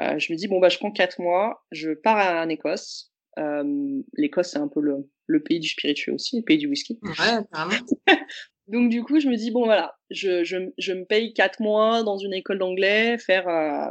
Euh, 0.00 0.18
je 0.18 0.32
me 0.32 0.38
dis 0.38 0.48
bon 0.48 0.60
bah 0.60 0.70
je 0.70 0.78
prends 0.78 0.90
quatre 0.90 1.20
mois, 1.20 1.62
je 1.72 1.90
pars 1.90 2.42
en 2.42 2.48
Écosse. 2.48 3.12
Euh, 3.38 4.00
L'Écosse 4.14 4.52
c'est 4.52 4.58
un 4.58 4.68
peu 4.68 4.80
le, 4.80 5.08
le, 5.26 5.42
pays 5.42 5.60
du 5.60 5.68
spiritueux 5.68 6.14
aussi, 6.14 6.38
le 6.38 6.42
pays 6.42 6.56
du 6.56 6.68
whisky. 6.68 6.98
Ouais, 7.02 8.16
Donc 8.66 8.88
du 8.88 9.02
coup 9.02 9.20
je 9.20 9.28
me 9.28 9.36
dis 9.36 9.50
bon 9.50 9.64
voilà, 9.64 9.94
je, 10.10 10.42
je, 10.42 10.56
je 10.78 10.92
me 10.94 11.04
paye 11.04 11.34
quatre 11.34 11.60
mois 11.60 12.02
dans 12.02 12.16
une 12.16 12.32
école 12.32 12.58
d'anglais, 12.58 13.18
faire 13.18 13.90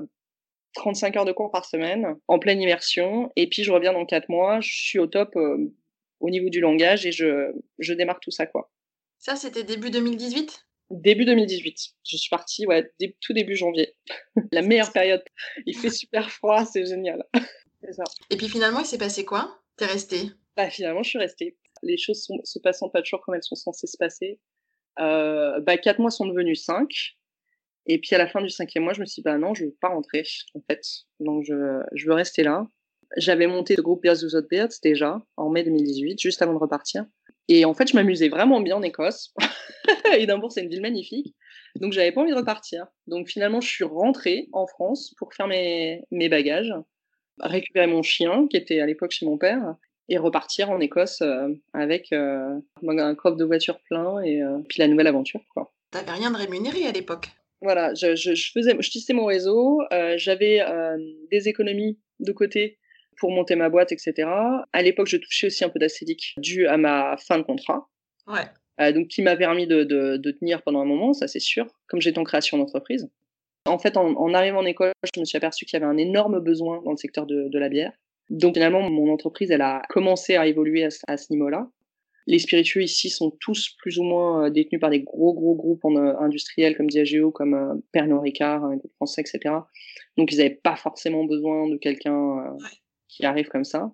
35 0.75 1.15
heures 1.17 1.25
de 1.25 1.31
cours 1.31 1.51
par 1.51 1.65
semaine 1.65 2.15
en 2.27 2.39
pleine 2.39 2.61
immersion 2.61 3.31
et 3.35 3.47
puis 3.47 3.63
je 3.63 3.71
reviens 3.71 3.93
dans 3.93 4.05
quatre 4.05 4.29
mois, 4.29 4.61
je 4.61 4.73
suis 4.73 4.99
au 4.99 5.07
top 5.07 5.35
au 5.35 6.29
niveau 6.29 6.49
du 6.49 6.59
langage 6.59 7.05
et 7.05 7.11
je, 7.11 7.51
je 7.77 7.93
démarre 7.93 8.19
tout 8.19 8.31
ça 8.31 8.47
quoi. 8.47 8.71
Ça 9.19 9.35
c'était 9.35 9.63
début 9.63 9.91
2018 9.91 10.68
Début 10.89 11.25
2018. 11.25 11.77
Je 12.03 12.17
suis 12.17 12.29
partie, 12.29 12.65
ouais, 12.65 12.91
dé 12.99 13.15
tout 13.21 13.33
début 13.33 13.55
janvier. 13.55 13.95
La 14.51 14.61
meilleure 14.61 14.91
période. 14.91 15.23
Il 15.65 15.77
fait 15.77 15.89
super 15.89 16.31
froid, 16.31 16.65
c'est 16.65 16.85
génial. 16.85 17.23
ça. 17.91 18.03
Et 18.29 18.37
puis 18.37 18.49
finalement, 18.49 18.79
il 18.79 18.85
s'est 18.85 18.97
passé 18.97 19.25
quoi? 19.25 19.59
T'es 19.77 19.85
restée? 19.85 20.31
Bah 20.57 20.69
finalement, 20.69 21.03
je 21.03 21.09
suis 21.09 21.19
restée. 21.19 21.57
Les 21.83 21.97
choses 21.97 22.23
sont, 22.23 22.39
se 22.43 22.59
passant 22.59 22.89
pas 22.89 23.01
toujours 23.01 23.21
comme 23.21 23.35
elles 23.35 23.43
sont 23.43 23.55
censées 23.55 23.87
se 23.87 23.97
passer. 23.97 24.39
Euh, 24.99 25.59
bah 25.61 25.77
quatre 25.77 25.99
mois 25.99 26.11
sont 26.11 26.25
devenus 26.25 26.63
cinq. 26.63 26.89
Et 27.85 27.99
puis 27.99 28.13
à 28.15 28.17
la 28.17 28.27
fin 28.27 28.41
du 28.41 28.49
cinquième 28.49 28.83
mois, 28.83 28.93
je 28.93 29.01
me 29.01 29.05
suis 29.05 29.21
dit, 29.21 29.23
bah 29.23 29.37
non, 29.37 29.53
je 29.53 29.65
veux 29.65 29.75
pas 29.79 29.87
rentrer, 29.89 30.23
en 30.53 30.61
fait. 30.69 30.81
Donc 31.19 31.43
je, 31.45 31.81
je 31.93 32.07
veux 32.07 32.13
rester 32.13 32.43
là. 32.43 32.67
J'avais 33.17 33.47
monté 33.47 33.75
le 33.75 33.81
groupe 33.81 34.03
Beers 34.03 34.23
Without 34.23 34.47
Beards 34.47 34.73
déjà, 34.83 35.21
en 35.37 35.49
mai 35.49 35.63
2018, 35.63 36.19
juste 36.19 36.41
avant 36.41 36.53
de 36.53 36.59
repartir. 36.59 37.05
Et 37.49 37.65
en 37.65 37.73
fait, 37.73 37.89
je 37.89 37.95
m'amusais 37.95 38.29
vraiment 38.29 38.61
bien 38.61 38.77
en 38.77 38.83
Écosse. 38.83 39.33
Édimbourg, 40.13 40.51
c'est 40.51 40.61
une 40.61 40.69
ville 40.69 40.81
magnifique. 40.81 41.35
Donc, 41.75 41.93
j'avais 41.93 42.11
pas 42.11 42.21
envie 42.21 42.31
de 42.31 42.37
repartir. 42.37 42.85
Donc, 43.07 43.27
finalement, 43.27 43.59
je 43.59 43.67
suis 43.67 43.83
rentrée 43.83 44.47
en 44.53 44.67
France 44.67 45.13
pour 45.17 45.33
faire 45.33 45.47
mes, 45.47 46.03
mes 46.11 46.29
bagages, 46.29 46.73
récupérer 47.39 47.87
mon 47.87 48.03
chien, 48.03 48.47
qui 48.49 48.57
était 48.57 48.79
à 48.79 48.85
l'époque 48.85 49.11
chez 49.11 49.25
mon 49.25 49.39
père, 49.39 49.75
et 50.09 50.17
repartir 50.17 50.69
en 50.69 50.79
Écosse 50.79 51.21
euh, 51.21 51.49
avec 51.73 52.11
euh, 52.11 52.59
un 52.87 53.15
coffre 53.15 53.37
de 53.37 53.45
voiture 53.45 53.79
plein 53.81 54.21
et 54.21 54.41
euh, 54.41 54.57
puis 54.67 54.79
la 54.79 54.87
nouvelle 54.87 55.07
aventure. 55.07 55.41
T'avais 55.91 56.11
rien 56.11 56.31
de 56.31 56.37
rémunéré 56.37 56.87
à 56.87 56.91
l'époque 56.91 57.29
Voilà, 57.61 57.93
je, 57.93 58.15
je, 58.15 58.33
je 58.33 58.51
faisais, 58.51 58.75
je 58.79 58.89
tissais 58.89 59.13
mon 59.13 59.25
réseau, 59.25 59.81
j'avais 60.17 60.61
des 61.31 61.47
économies 61.47 61.99
de 62.19 62.31
côté 62.31 62.78
pour 63.19 63.31
monter 63.31 63.55
ma 63.55 63.69
boîte, 63.69 63.91
etc. 63.91 64.27
À 64.73 64.81
l'époque, 64.81 65.07
je 65.07 65.17
touchais 65.17 65.47
aussi 65.47 65.63
un 65.63 65.69
peu 65.69 65.79
d'acédique 65.79 66.33
dû 66.37 66.67
à 66.67 66.77
ma 66.77 67.17
fin 67.17 67.37
de 67.37 67.43
contrat. 67.43 67.87
Ouais. 68.27 68.45
Euh, 68.81 68.91
donc, 68.91 69.07
qui 69.07 69.21
m'a 69.21 69.35
permis 69.35 69.67
de, 69.67 69.83
de, 69.83 70.17
de, 70.17 70.31
tenir 70.31 70.61
pendant 70.61 70.81
un 70.81 70.85
moment, 70.85 71.13
ça 71.13 71.27
c'est 71.27 71.39
sûr, 71.39 71.67
comme 71.87 71.99
j'étais 71.99 72.19
en 72.19 72.23
création 72.23 72.57
d'entreprise. 72.57 73.09
En 73.65 73.77
fait, 73.77 73.97
en, 73.97 74.15
en, 74.15 74.33
arrivant 74.33 74.59
en 74.59 74.65
école, 74.65 74.93
je 75.13 75.19
me 75.19 75.25
suis 75.25 75.37
aperçu 75.37 75.65
qu'il 75.65 75.77
y 75.77 75.83
avait 75.83 75.91
un 75.91 75.97
énorme 75.97 76.39
besoin 76.39 76.81
dans 76.83 76.91
le 76.91 76.97
secteur 76.97 77.25
de, 77.25 77.49
de 77.49 77.59
la 77.59 77.67
bière. 77.67 77.91
Donc 78.29 78.53
finalement, 78.55 78.89
mon 78.89 79.11
entreprise, 79.11 79.51
elle 79.51 79.61
a 79.61 79.81
commencé 79.89 80.35
à 80.37 80.47
évoluer 80.47 80.85
à, 80.85 80.89
à 81.07 81.17
ce 81.17 81.33
niveau-là. 81.33 81.67
Les 82.29 82.37
spiritueux 82.37 82.83
ici 82.83 83.09
sont 83.09 83.31
tous 83.39 83.75
plus 83.79 83.97
ou 83.97 84.03
moins 84.03 84.45
euh, 84.45 84.49
détenus 84.51 84.79
par 84.79 84.91
des 84.91 85.01
gros 85.01 85.33
gros 85.33 85.55
groupes 85.55 85.83
euh, 85.85 86.15
industriels 86.19 86.77
comme 86.77 86.87
Diageo, 86.87 87.31
comme 87.31 87.55
euh, 87.55 87.73
Pernod 87.91 88.21
Ricard, 88.21 88.63
un 88.63 88.75
groupe 88.75 88.93
français, 88.97 89.21
etc. 89.21 89.55
Donc 90.15 90.31
ils 90.31 90.37
n'avaient 90.37 90.59
pas 90.63 90.75
forcément 90.75 91.25
besoin 91.25 91.67
de 91.67 91.77
quelqu'un 91.77 92.55
qui 93.09 93.25
arrive 93.25 93.49
comme 93.49 93.65
ça. 93.65 93.91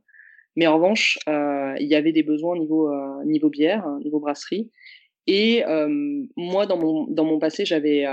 Mais 0.56 0.68
en 0.68 0.76
revanche, 0.76 1.18
euh, 1.28 1.74
il 1.80 1.88
y 1.88 1.96
avait 1.96 2.12
des 2.12 2.24
besoins 2.24 2.58
niveau 2.58 2.90
euh, 2.90 3.24
niveau 3.26 3.50
bière, 3.50 3.86
hein, 3.86 4.00
niveau 4.04 4.20
brasserie. 4.20 4.72
Et 5.28 5.64
moi, 6.38 6.68
dans 6.68 6.78
mon 6.78 7.08
dans 7.08 7.26
mon 7.26 7.40
passé, 7.40 7.66
j'avais 7.66 8.06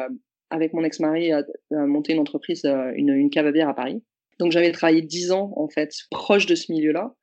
avec 0.48 0.72
mon 0.72 0.82
ex-mari 0.82 1.30
monté 1.70 2.14
une 2.14 2.20
entreprise, 2.20 2.64
une, 2.64 3.10
une 3.10 3.28
cave 3.28 3.46
à 3.46 3.52
bière 3.52 3.68
à 3.68 3.74
Paris. 3.74 4.02
Donc 4.38 4.50
j'avais 4.50 4.72
travaillé 4.72 5.02
dix 5.02 5.30
ans 5.30 5.52
en 5.56 5.68
fait 5.68 5.92
proche 6.10 6.46
de 6.46 6.54
ce 6.54 6.72
milieu-là. 6.72 7.14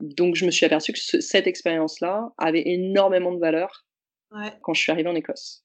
Donc 0.00 0.34
je 0.34 0.44
me 0.44 0.50
suis 0.50 0.66
aperçue 0.66 0.92
que 0.92 0.98
ce, 0.98 1.20
cette 1.20 1.46
expérience-là 1.46 2.32
avait 2.36 2.62
énormément 2.66 3.32
de 3.32 3.38
valeur 3.38 3.86
ouais. 4.32 4.50
quand 4.62 4.74
je 4.74 4.82
suis 4.82 4.92
arrivée 4.92 5.08
en 5.08 5.14
Écosse. 5.14 5.64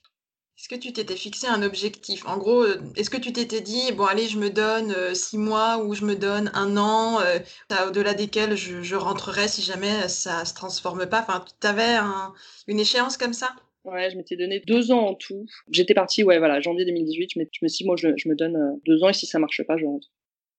Est-ce 0.57 0.69
que 0.69 0.75
tu 0.75 0.93
t'étais 0.93 1.15
fixé 1.15 1.47
un 1.47 1.63
objectif? 1.63 2.25
En 2.27 2.37
gros, 2.37 2.61
euh, 2.61 2.79
est-ce 2.95 3.09
que 3.09 3.17
tu 3.17 3.33
t'étais 3.33 3.59
dit, 3.59 3.91
bon 3.93 4.05
allez, 4.05 4.27
je 4.27 4.37
me 4.37 4.49
donne 4.49 4.91
euh, 4.91 5.13
six 5.15 5.37
mois 5.37 5.83
ou 5.83 5.95
je 5.95 6.05
me 6.05 6.15
donne 6.15 6.51
un 6.53 6.77
an, 6.77 7.19
euh, 7.21 7.39
au-delà 7.87 8.13
desquels 8.13 8.55
je, 8.55 8.83
je, 8.83 8.95
rentrerai 8.95 9.47
si 9.47 9.63
jamais 9.63 10.07
ça 10.07 10.45
se 10.45 10.53
transforme 10.53 11.07
pas? 11.07 11.21
Enfin, 11.21 11.43
tu 11.59 11.67
avais 11.67 11.95
un, 11.95 12.33
une 12.67 12.79
échéance 12.79 13.17
comme 13.17 13.33
ça? 13.33 13.55
Ouais, 13.83 14.11
je 14.11 14.15
m'étais 14.15 14.37
donné 14.37 14.61
deux 14.67 14.91
ans 14.91 15.07
en 15.07 15.15
tout. 15.15 15.45
J'étais 15.71 15.95
partie, 15.95 16.23
ouais, 16.23 16.37
voilà, 16.37 16.61
janvier 16.61 16.85
2018. 16.85 17.31
Je 17.33 17.39
me, 17.39 17.45
je 17.51 17.59
me 17.63 17.67
suis 17.67 17.83
dit, 17.83 17.87
moi, 17.87 17.95
je, 17.97 18.09
je 18.15 18.29
me 18.29 18.35
donne 18.35 18.79
deux 18.85 19.03
ans 19.03 19.09
et 19.09 19.13
si 19.13 19.25
ça 19.25 19.39
marche 19.39 19.63
pas, 19.63 19.75
je 19.77 19.85
rentre. 19.85 20.07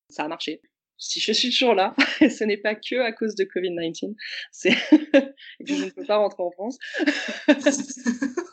Ça 0.09 0.23
a 0.23 0.27
marché 0.27 0.61
si 0.97 1.19
je 1.19 1.31
suis 1.31 1.49
toujours 1.49 1.75
là, 1.75 1.93
ce 2.19 2.43
n'est 2.43 2.57
pas 2.57 2.75
que 2.75 2.99
à 3.01 3.11
cause 3.11 3.35
de 3.35 3.43
Covid-19, 3.43 4.15
c'est 4.51 4.69
que 4.91 5.65
je 5.65 5.85
ne 5.85 5.89
peux 5.89 6.05
pas 6.05 6.17
rentrer 6.17 6.43
en 6.43 6.51
France. 6.51 6.77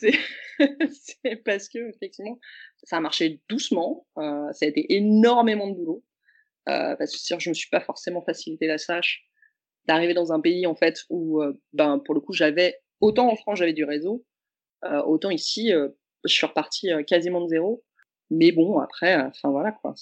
c'est 0.90 1.36
parce 1.44 1.68
que 1.68 1.78
effectivement, 1.90 2.38
ça 2.82 2.96
a 2.96 3.00
marché 3.00 3.40
doucement. 3.48 4.06
Euh, 4.18 4.52
ça 4.52 4.66
a 4.66 4.68
été 4.68 4.94
énormément 4.94 5.68
de 5.68 5.74
boulot 5.74 6.04
euh, 6.68 6.96
parce 6.96 7.12
que 7.12 7.18
sûr, 7.18 7.40
je 7.40 7.50
me 7.50 7.54
suis 7.54 7.70
pas 7.70 7.80
forcément 7.80 8.22
facilité 8.22 8.66
la 8.66 8.78
tâche 8.78 9.24
d'arriver 9.86 10.14
dans 10.14 10.32
un 10.32 10.40
pays 10.40 10.66
en 10.66 10.74
fait 10.74 11.04
où, 11.08 11.42
euh, 11.42 11.58
ben 11.72 11.98
pour 11.98 12.14
le 12.14 12.20
coup, 12.20 12.32
j'avais 12.32 12.78
autant 13.00 13.30
en 13.30 13.36
France 13.36 13.58
j'avais 13.58 13.72
du 13.72 13.84
réseau, 13.84 14.24
autant 15.06 15.30
ici, 15.30 15.72
je 16.24 16.32
suis 16.32 16.46
repartie 16.46 16.90
quasiment 17.06 17.40
de 17.40 17.48
zéro. 17.48 17.84
Mais 18.30 18.52
bon, 18.52 18.78
après, 18.78 19.16
enfin 19.16 19.50
voilà 19.50 19.72
quoi, 19.72 19.94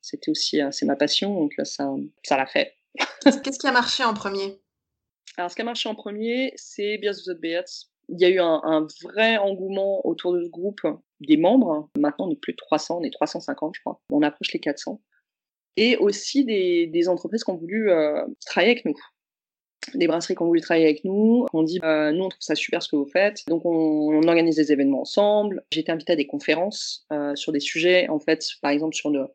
c'était 0.00 0.30
aussi 0.30 0.60
c'est 0.70 0.86
ma 0.86 0.96
passion, 0.96 1.34
donc 1.34 1.52
ça 1.64 1.90
ça 2.24 2.36
l'a 2.36 2.46
fait. 2.46 2.74
Qu'est-ce 3.22 3.58
qui 3.58 3.66
a 3.66 3.72
marché 3.72 4.04
en 4.04 4.14
premier? 4.14 4.58
Alors, 5.36 5.50
ce 5.50 5.56
qui 5.56 5.62
a 5.62 5.64
marché 5.64 5.88
en 5.88 5.94
premier, 5.94 6.52
c'est 6.56 6.98
Beers 6.98 7.16
Without 7.26 7.40
Beards. 7.40 7.90
Il 8.08 8.20
y 8.20 8.24
a 8.24 8.28
eu 8.28 8.38
un, 8.38 8.60
un, 8.64 8.86
vrai 9.02 9.36
engouement 9.36 10.06
autour 10.06 10.32
de 10.32 10.44
ce 10.44 10.48
groupe 10.48 10.80
des 11.20 11.36
membres. 11.36 11.88
Maintenant, 11.98 12.28
on 12.28 12.30
est 12.30 12.40
plus 12.40 12.52
de 12.52 12.56
300, 12.56 12.98
on 13.00 13.02
est 13.02 13.10
350, 13.10 13.74
je 13.76 13.80
crois. 13.80 14.00
On 14.10 14.22
approche 14.22 14.52
les 14.52 14.60
400. 14.60 15.00
Et 15.76 15.96
aussi 15.96 16.44
des, 16.44 16.86
des 16.86 17.08
entreprises 17.08 17.44
qui 17.44 17.50
ont 17.50 17.56
voulu 17.56 17.90
euh, 17.90 18.24
travailler 18.46 18.70
avec 18.70 18.84
nous 18.84 18.94
des 19.94 20.06
brasseries 20.06 20.34
qui 20.34 20.42
ont 20.42 20.46
voulu 20.46 20.60
travailler 20.60 20.86
avec 20.86 21.04
nous. 21.04 21.46
On 21.52 21.62
dit, 21.62 21.78
euh, 21.84 22.12
nous, 22.12 22.24
on 22.24 22.28
trouve 22.28 22.42
ça 22.42 22.54
super 22.54 22.82
ce 22.82 22.88
que 22.88 22.96
vous 22.96 23.06
faites. 23.06 23.42
Donc, 23.48 23.64
on, 23.64 23.70
on 23.70 24.28
organise 24.28 24.56
des 24.56 24.72
événements 24.72 25.02
ensemble. 25.02 25.64
J'ai 25.70 25.80
été 25.80 25.92
invitée 25.92 26.12
à 26.12 26.16
des 26.16 26.26
conférences 26.26 27.06
euh, 27.12 27.34
sur 27.36 27.52
des 27.52 27.60
sujets, 27.60 28.08
en 28.08 28.18
fait, 28.18 28.44
par 28.62 28.70
exemple, 28.70 28.94
sur 28.94 29.10
le 29.10 29.26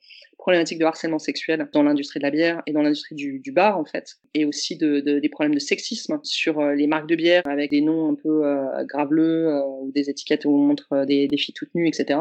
problématique 0.41 0.79
de 0.79 0.85
harcèlement 0.85 1.19
sexuel 1.19 1.69
dans 1.71 1.83
l'industrie 1.83 2.19
de 2.19 2.23
la 2.23 2.31
bière 2.31 2.63
et 2.65 2.73
dans 2.73 2.81
l'industrie 2.81 3.13
du, 3.13 3.51
bar, 3.51 3.77
en 3.77 3.85
fait. 3.85 4.17
Et 4.33 4.43
aussi 4.43 4.75
de, 4.75 4.99
de, 4.99 5.19
des 5.19 5.29
problèmes 5.29 5.53
de 5.53 5.59
sexisme 5.59 6.19
sur 6.23 6.59
euh, 6.59 6.73
les 6.73 6.87
marques 6.87 7.07
de 7.07 7.15
bière 7.15 7.43
avec 7.45 7.69
des 7.69 7.81
noms 7.81 8.09
un 8.09 8.15
peu 8.15 8.43
euh, 8.43 8.83
graveleux 8.85 9.49
euh, 9.49 9.61
ou 9.63 9.91
des 9.93 10.09
étiquettes 10.09 10.45
où 10.45 10.49
on 10.49 10.57
montre 10.57 11.05
des, 11.05 11.27
des 11.27 11.37
filles 11.37 11.53
toutes 11.53 11.73
nues, 11.75 11.87
etc. 11.87 12.19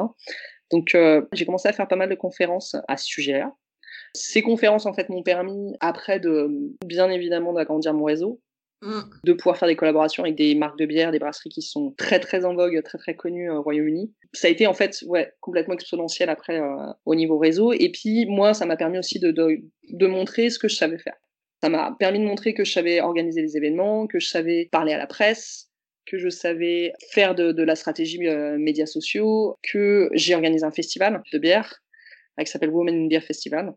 Donc, 0.70 0.96
j'ai 1.32 1.44
commencé 1.46 1.66
à 1.68 1.72
faire 1.72 1.88
pas 1.88 1.96
mal 1.96 2.08
de 2.08 2.14
conférences 2.14 2.76
à 2.86 2.96
ce 2.96 3.06
sujet-là. 3.06 3.56
Ces 4.14 4.42
conférences, 4.42 4.86
en 4.86 4.92
fait, 4.92 5.08
m'ont 5.08 5.24
permis, 5.24 5.74
après, 5.80 6.20
de, 6.20 6.48
bien 6.84 7.10
évidemment, 7.10 7.52
d'agrandir 7.52 7.92
mon 7.92 8.04
réseau, 8.04 8.40
mmh. 8.82 9.00
de 9.24 9.32
pouvoir 9.32 9.56
faire 9.56 9.68
des 9.68 9.76
collaborations 9.76 10.22
avec 10.24 10.36
des 10.36 10.54
marques 10.54 10.78
de 10.78 10.86
bière, 10.86 11.12
des 11.12 11.18
brasseries 11.18 11.50
qui 11.50 11.62
sont 11.62 11.92
très, 11.96 12.20
très 12.20 12.44
en 12.44 12.54
vogue, 12.54 12.82
très, 12.82 12.98
très 12.98 13.14
connues 13.14 13.50
au 13.50 13.62
Royaume-Uni. 13.62 14.12
Ça 14.32 14.48
a 14.48 14.50
été, 14.50 14.66
en 14.66 14.74
fait, 14.74 15.02
ouais, 15.06 15.32
complètement 15.40 15.74
exponentiel 15.74 16.28
après 16.30 16.60
euh, 16.60 16.92
au 17.04 17.14
niveau 17.14 17.38
réseau. 17.38 17.72
Et 17.72 17.90
puis, 17.90 18.26
moi, 18.26 18.54
ça 18.54 18.66
m'a 18.66 18.76
permis 18.76 18.98
aussi 18.98 19.18
de, 19.18 19.30
de, 19.32 20.06
montrer 20.06 20.50
ce 20.50 20.58
que 20.58 20.68
je 20.68 20.76
savais 20.76 20.98
faire. 20.98 21.16
Ça 21.62 21.68
m'a 21.68 21.94
permis 21.98 22.20
de 22.20 22.24
montrer 22.24 22.54
que 22.54 22.64
je 22.64 22.72
savais 22.72 23.00
organiser 23.00 23.42
des 23.42 23.56
événements, 23.56 24.06
que 24.06 24.18
je 24.18 24.28
savais 24.28 24.68
parler 24.72 24.92
à 24.92 24.98
la 24.98 25.06
presse, 25.06 25.68
que 26.06 26.18
je 26.18 26.28
savais 26.28 26.92
faire 27.12 27.34
de, 27.34 27.52
de 27.52 27.62
la 27.62 27.76
stratégie 27.76 28.26
euh, 28.26 28.56
médias 28.58 28.86
sociaux, 28.86 29.58
que 29.62 30.08
j'ai 30.14 30.34
organisé 30.34 30.64
un 30.64 30.70
festival 30.70 31.22
de 31.32 31.38
bière 31.38 31.80
qui 32.44 32.50
s'appelle 32.50 32.70
Women 32.70 33.04
in 33.04 33.06
Beer 33.08 33.20
Festival, 33.20 33.72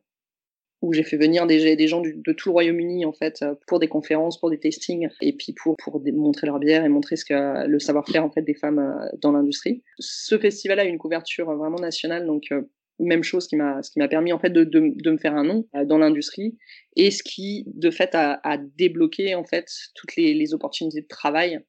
où 0.84 0.92
j'ai 0.92 1.04
fait 1.04 1.16
venir 1.16 1.48
des, 1.48 1.88
gens 1.88 2.02
de 2.02 2.34
tout 2.34 2.50
le 2.50 2.52
Royaume-Uni 2.52 3.06
en 3.06 3.14
fait 3.14 3.44
pour 3.68 3.80
des 3.80 3.88
conférences, 3.88 4.38
pour 4.38 4.50
des 4.50 4.60
tastings 4.60 5.08
et 5.22 5.32
puis 5.32 5.54
pour 5.54 5.78
pour 5.78 6.02
montrer 6.14 6.46
leur 6.46 6.60
bière 6.60 6.84
et 6.84 6.90
montrer 6.90 7.16
ce 7.16 7.24
que 7.24 7.66
le 7.66 7.80
savoir-faire 7.80 8.26
en 8.26 8.30
fait 8.30 8.42
des 8.42 8.54
femmes 8.54 8.80
euh, 8.80 9.08
dans 9.22 9.32
l'industrie. 9.32 9.82
Ce 9.98 10.38
festival 10.38 10.80
a 10.80 10.84
une 10.84 10.98
couverture 10.98 11.46
vraiment 11.56 11.80
nationale 11.80 12.26
donc 12.26 12.52
euh, 12.52 12.64
même 13.00 13.24
chose 13.24 13.48
qui 13.48 13.56
m'a 13.56 13.82
ce 13.82 13.92
qui 13.92 14.00
m'a 14.00 14.10
permis 14.10 14.34
en 14.34 14.40
fait 14.40 14.50
de, 14.50 14.66
de, 14.66 14.92
de, 14.94 15.12
me 15.12 15.18
faire 15.18 15.36
un 15.36 15.46
nom 15.46 15.66
euh, 15.74 15.86
dans 15.86 15.98
l'industrie 15.98 16.58
et 16.98 17.12
ce 17.12 17.24
qui 17.24 17.64
de 17.68 17.90
fait 17.90 18.14
a, 18.14 18.42
a 18.44 18.58
débloqué 18.58 19.36
en 19.36 19.46
fait 19.46 19.68
toutes 19.96 20.18
les, 20.18 20.34
les 20.34 20.54
opportunités 20.54 21.02
de 21.02 21.08
travail 21.08 21.62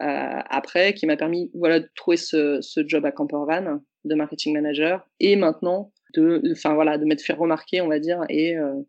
euh, 0.00 0.40
après 0.48 0.94
qui 0.94 1.06
m'a 1.06 1.16
permis 1.16 1.50
voilà 1.52 1.80
de 1.80 1.88
trouver 1.96 2.16
ce, 2.16 2.60
ce 2.60 2.86
job 2.86 3.04
à 3.04 3.10
Campervan 3.10 3.80
de 4.04 4.14
marketing 4.14 4.54
manager 4.54 5.04
et 5.18 5.34
maintenant 5.34 5.92
de, 6.14 6.42
enfin 6.52 6.74
voilà, 6.74 6.98
de 6.98 7.04
m'être 7.04 7.22
fait 7.22 7.32
remarquer, 7.32 7.80
on 7.80 7.88
va 7.88 7.98
dire, 7.98 8.24
et 8.28 8.56
euh, 8.56 8.82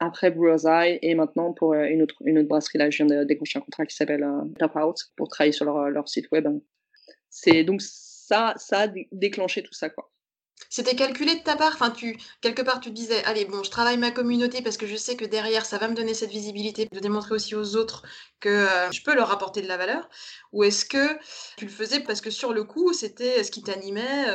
après 0.00 0.30
Brewers 0.30 0.66
Eye 0.66 0.98
et 1.02 1.14
maintenant 1.14 1.52
pour 1.52 1.72
euh, 1.72 1.84
une 1.84 2.02
autre 2.02 2.16
une 2.24 2.38
autre 2.38 2.48
brasserie 2.48 2.78
là, 2.78 2.90
je 2.90 3.04
viens 3.04 3.06
de 3.06 3.24
décrocher 3.24 3.58
un 3.58 3.62
contrat 3.62 3.86
qui 3.86 3.96
s'appelle 3.96 4.24
euh, 4.24 4.44
Tap 4.58 4.76
Out 4.76 4.96
pour 5.16 5.28
travailler 5.28 5.52
sur 5.52 5.64
leur 5.64 5.90
leur 5.90 6.08
site 6.08 6.30
web. 6.32 6.48
C'est 7.30 7.64
donc 7.64 7.80
ça 7.82 8.54
ça 8.56 8.82
a 8.82 8.88
déclenché 9.12 9.62
tout 9.62 9.74
ça 9.74 9.88
quoi. 9.90 10.10
C'était 10.70 10.94
calculé 10.94 11.34
de 11.34 11.42
ta 11.42 11.56
part, 11.56 11.72
enfin 11.74 11.90
tu 11.90 12.16
quelque 12.40 12.62
part 12.62 12.80
tu 12.80 12.90
disais 12.90 13.22
allez 13.24 13.44
bon 13.44 13.62
je 13.62 13.70
travaille 13.70 13.98
ma 13.98 14.10
communauté 14.10 14.62
parce 14.62 14.76
que 14.76 14.86
je 14.86 14.96
sais 14.96 15.16
que 15.16 15.24
derrière 15.24 15.66
ça 15.66 15.78
va 15.78 15.88
me 15.88 15.94
donner 15.94 16.14
cette 16.14 16.30
visibilité 16.30 16.86
de 16.90 17.00
démontrer 17.00 17.34
aussi 17.34 17.54
aux 17.54 17.76
autres 17.76 18.04
que 18.40 18.66
je 18.92 19.02
peux 19.02 19.14
leur 19.14 19.32
apporter 19.32 19.62
de 19.62 19.68
la 19.68 19.76
valeur 19.76 20.08
ou 20.52 20.64
est-ce 20.64 20.84
que 20.84 21.18
tu 21.56 21.64
le 21.64 21.70
faisais 21.70 22.00
parce 22.00 22.20
que 22.20 22.30
sur 22.30 22.52
le 22.52 22.64
coup 22.64 22.92
c'était 22.92 23.42
ce 23.42 23.50
qui 23.50 23.62
t'animait. 23.62 24.26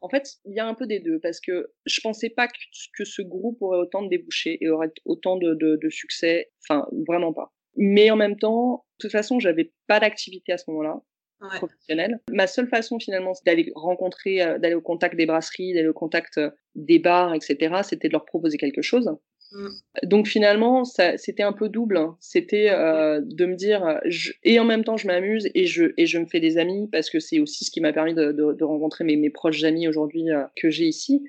En 0.00 0.08
fait, 0.08 0.36
il 0.44 0.54
y 0.54 0.60
a 0.60 0.66
un 0.66 0.74
peu 0.74 0.86
des 0.86 1.00
deux, 1.00 1.18
parce 1.18 1.40
que 1.40 1.72
je 1.86 2.00
pensais 2.00 2.30
pas 2.30 2.46
que, 2.46 2.54
que 2.96 3.04
ce 3.04 3.22
groupe 3.22 3.60
aurait 3.62 3.78
autant 3.78 4.02
de 4.02 4.08
débouchés 4.08 4.58
et 4.60 4.68
aurait 4.68 4.92
autant 5.04 5.36
de, 5.36 5.54
de, 5.54 5.76
de 5.76 5.90
succès. 5.90 6.50
Enfin, 6.62 6.86
vraiment 7.06 7.32
pas. 7.32 7.52
Mais 7.76 8.10
en 8.10 8.16
même 8.16 8.38
temps, 8.38 8.84
de 8.98 9.06
toute 9.06 9.12
façon, 9.12 9.40
j'avais 9.40 9.72
pas 9.86 10.00
d'activité 10.00 10.52
à 10.52 10.58
ce 10.58 10.70
moment-là. 10.70 11.00
Ouais. 11.40 11.56
professionnelle. 11.58 12.18
Ma 12.32 12.48
seule 12.48 12.66
façon 12.66 12.98
finalement, 12.98 13.32
d'aller 13.46 13.70
rencontrer, 13.76 14.42
euh, 14.42 14.58
d'aller 14.58 14.74
au 14.74 14.80
contact 14.80 15.14
des 15.14 15.24
brasseries, 15.24 15.72
d'aller 15.72 15.86
au 15.86 15.92
contact 15.92 16.38
euh, 16.38 16.50
des 16.74 16.98
bars, 16.98 17.32
etc. 17.32 17.82
C'était 17.84 18.08
de 18.08 18.12
leur 18.14 18.24
proposer 18.24 18.58
quelque 18.58 18.82
chose. 18.82 19.08
Mm. 19.52 19.68
Donc 20.04 20.26
finalement, 20.26 20.84
c'était 20.84 21.42
un 21.42 21.52
peu 21.52 21.68
double. 21.68 21.96
Hein. 21.96 22.16
C'était 22.20 22.70
euh, 22.70 23.20
de 23.24 23.46
me 23.46 23.56
dire, 23.56 24.00
et 24.44 24.60
en 24.60 24.64
même 24.64 24.84
temps, 24.84 24.96
je 24.96 25.06
m'amuse 25.06 25.48
et 25.54 25.66
je, 25.66 25.92
et 25.96 26.06
je 26.06 26.18
me 26.18 26.26
fais 26.26 26.40
des 26.40 26.58
amis 26.58 26.88
parce 26.90 27.10
que 27.10 27.18
c'est 27.20 27.40
aussi 27.40 27.64
ce 27.64 27.70
qui 27.70 27.80
m'a 27.80 27.92
permis 27.92 28.14
de, 28.14 28.64
rencontrer 28.64 29.04
mes, 29.04 29.30
proches 29.30 29.64
amis 29.64 29.88
aujourd'hui 29.88 30.30
euh, 30.30 30.44
que 30.56 30.70
j'ai 30.70 30.86
ici. 30.86 31.24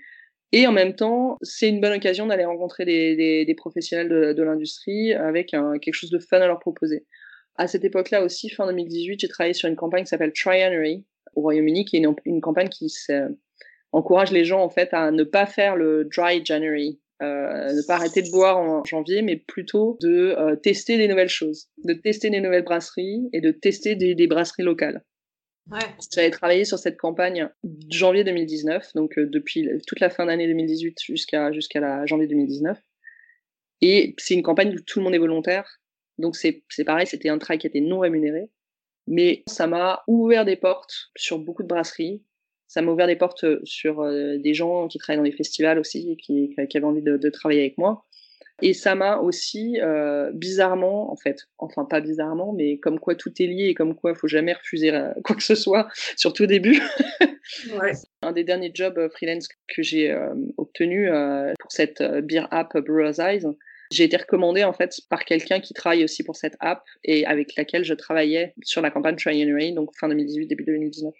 Et 0.51 0.65
en 0.65 0.71
même 0.71 0.95
temps, 0.95 1.37
c'est 1.43 1.69
une 1.69 1.79
bonne 1.79 1.93
occasion 1.93 2.25
d'aller 2.25 2.45
rencontrer 2.45 2.83
des, 2.83 3.55
professionnels 3.55 4.09
de, 4.09 4.43
l'industrie 4.43 5.13
avec 5.13 5.49
quelque 5.49 5.93
chose 5.93 6.09
de 6.09 6.17
fun 6.17 6.41
à 6.41 6.47
leur 6.47 6.59
proposer. 6.59 7.05
À 7.55 7.67
cette 7.67 7.83
époque-là 7.83 8.23
aussi, 8.23 8.49
fin 8.49 8.65
2018, 8.65 9.19
j'ai 9.19 9.27
travaillé 9.27 9.53
sur 9.53 9.69
une 9.69 9.75
campagne 9.75 10.03
qui 10.03 10.09
s'appelle 10.09 10.33
Trianuary 10.33 11.05
au 11.35 11.41
Royaume-Uni, 11.41 11.85
qui 11.85 11.97
est 11.97 11.99
une, 11.99 12.15
une 12.25 12.41
campagne 12.41 12.69
qui 12.69 12.91
encourage 13.91 14.31
les 14.31 14.43
gens 14.43 14.61
en 14.63 14.69
fait 14.69 14.89
à 14.91 15.11
ne 15.11 15.23
pas 15.23 15.45
faire 15.45 15.75
le 15.75 16.05
dry 16.05 16.43
January, 16.43 16.99
euh, 17.21 17.73
ne 17.73 17.85
pas 17.85 17.95
arrêter 17.95 18.21
de 18.21 18.29
boire 18.29 18.57
en 18.57 18.83
janvier, 18.85 19.21
mais 19.21 19.35
plutôt 19.35 19.97
de 20.01 20.35
euh, 20.37 20.55
tester 20.55 20.97
des 20.97 21.07
nouvelles 21.07 21.29
choses, 21.29 21.67
de 21.83 21.93
tester 21.93 22.29
des 22.29 22.39
nouvelles 22.39 22.63
brasseries 22.63 23.29
et 23.33 23.41
de 23.41 23.51
tester 23.51 23.95
des, 23.95 24.15
des 24.15 24.27
brasseries 24.27 24.63
locales. 24.63 25.03
Ouais. 25.69 25.79
J'avais 26.13 26.31
travaillé 26.31 26.65
sur 26.65 26.79
cette 26.79 26.97
campagne 26.97 27.49
janvier 27.91 28.23
2019, 28.23 28.93
donc 28.95 29.17
euh, 29.17 29.27
depuis 29.27 29.69
toute 29.85 29.99
la 29.99 30.09
fin 30.09 30.25
d'année 30.25 30.47
2018 30.47 30.97
jusqu'à 31.01 31.51
jusqu'à 31.51 31.79
la 31.79 32.05
janvier 32.05 32.27
2019. 32.27 32.79
Et 33.81 34.15
c'est 34.17 34.33
une 34.33 34.43
campagne 34.43 34.73
où 34.73 34.79
tout 34.79 34.99
le 34.99 35.05
monde 35.05 35.13
est 35.13 35.19
volontaire. 35.19 35.79
Donc 36.17 36.35
c'est 36.35 36.63
pareil, 36.85 37.05
c'était 37.05 37.29
un 37.29 37.37
travail 37.37 37.59
qui 37.59 37.67
était 37.67 37.81
non 37.81 37.99
rémunéré. 37.99 38.49
Mais 39.07 39.43
ça 39.47 39.67
m'a 39.67 40.03
ouvert 40.07 40.45
des 40.45 40.55
portes 40.55 41.11
sur 41.17 41.39
beaucoup 41.39 41.63
de 41.63 41.67
brasseries. 41.67 42.23
Ça 42.69 42.81
m'a 42.81 42.91
ouvert 42.91 43.07
des 43.07 43.17
portes 43.17 43.45
sur 43.65 43.99
euh, 43.99 44.37
des 44.37 44.53
gens 44.53 44.87
qui 44.87 44.97
travaillent 44.97 45.17
dans 45.17 45.29
des 45.29 45.35
festivals 45.35 45.77
aussi, 45.77 46.15
qui, 46.15 46.55
qui 46.69 46.77
avaient 46.77 46.85
envie 46.85 47.01
de, 47.01 47.17
de 47.17 47.29
travailler 47.29 47.59
avec 47.59 47.77
moi. 47.77 48.05
Et 48.61 48.73
ça 48.73 48.95
m'a 48.95 49.17
aussi 49.17 49.79
euh, 49.81 50.31
bizarrement, 50.33 51.11
en 51.11 51.15
fait, 51.15 51.47
enfin 51.57 51.85
pas 51.85 52.01
bizarrement, 52.01 52.53
mais 52.53 52.77
comme 52.77 52.99
quoi 52.99 53.15
tout 53.15 53.31
est 53.39 53.47
lié 53.47 53.67
et 53.69 53.73
comme 53.73 53.95
quoi 53.95 54.11
il 54.11 54.17
faut 54.17 54.27
jamais 54.27 54.53
refuser 54.53 54.93
euh, 54.93 55.11
quoi 55.23 55.35
que 55.35 55.43
ce 55.43 55.55
soit, 55.55 55.87
surtout 56.17 56.43
au 56.43 56.47
début. 56.47 56.81
ouais. 57.81 57.93
Un 58.21 58.31
des 58.31 58.43
derniers 58.43 58.71
jobs 58.73 58.97
euh, 58.97 59.09
freelance 59.09 59.47
que 59.67 59.81
j'ai 59.81 60.11
euh, 60.11 60.33
obtenu 60.57 61.09
euh, 61.09 61.53
pour 61.59 61.71
cette 61.71 62.03
beer 62.23 62.47
app 62.51 62.77
Brewer's 62.77 63.19
Eyes, 63.19 63.45
j'ai 63.91 64.03
été 64.03 64.17
recommandée 64.17 64.63
en 64.63 64.73
fait 64.73 64.93
par 65.09 65.25
quelqu'un 65.25 65.59
qui 65.61 65.73
travaille 65.73 66.03
aussi 66.03 66.23
pour 66.23 66.35
cette 66.35 66.55
app 66.59 66.83
et 67.03 67.25
avec 67.25 67.55
laquelle 67.55 67.83
je 67.83 67.95
travaillais 67.95 68.53
sur 68.61 68.81
la 68.81 68.91
campagne 68.91 69.15
Try 69.15 69.43
and 69.43 69.55
Rain, 69.55 69.73
donc 69.73 69.95
fin 69.97 70.09
2018, 70.09 70.47
début 70.47 70.65
2019. 70.65 71.13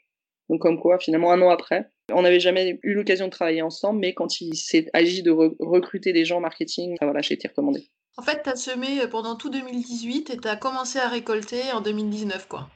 Donc 0.50 0.62
comme 0.62 0.80
quoi, 0.80 0.98
finalement, 1.00 1.32
un 1.32 1.42
an 1.42 1.50
après, 1.50 1.90
on 2.12 2.24
n'avait 2.24 2.40
jamais 2.40 2.80
eu 2.84 2.94
l'occasion 2.94 3.26
de 3.26 3.32
travailler 3.32 3.62
ensemble, 3.62 4.00
mais 4.00 4.14
quand 4.14 4.42
il 4.42 4.56
s'est 4.56 4.90
agi 4.94 5.22
de 5.22 5.32
re 5.32 5.56
recruter 5.60 6.12
des 6.12 6.26
gens 6.26 6.38
en 6.38 6.42
marketing, 6.42 6.98
voilà, 7.02 7.22
j'ai 7.22 7.36
été 7.36 7.48
recommandée. 7.48 7.88
En 8.18 8.22
fait, 8.22 8.42
tu 8.44 8.50
as 8.50 8.56
semé 8.56 9.08
pendant 9.10 9.36
tout 9.36 9.50
2018 9.50 10.32
et 10.32 10.38
tu 10.38 10.48
as 10.48 10.56
commencé 10.56 11.00
à 11.00 11.08
récolter 11.08 11.62
en 11.74 11.82
2019, 11.82 12.48
quoi. 12.48 12.70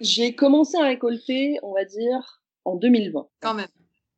J'ai 0.00 0.34
commencé 0.34 0.76
à 0.76 0.82
récolter, 0.82 1.58
on 1.62 1.72
va 1.72 1.84
dire, 1.84 2.42
en 2.64 2.74
2020. 2.76 3.28
Quand 3.40 3.54
même. 3.54 3.68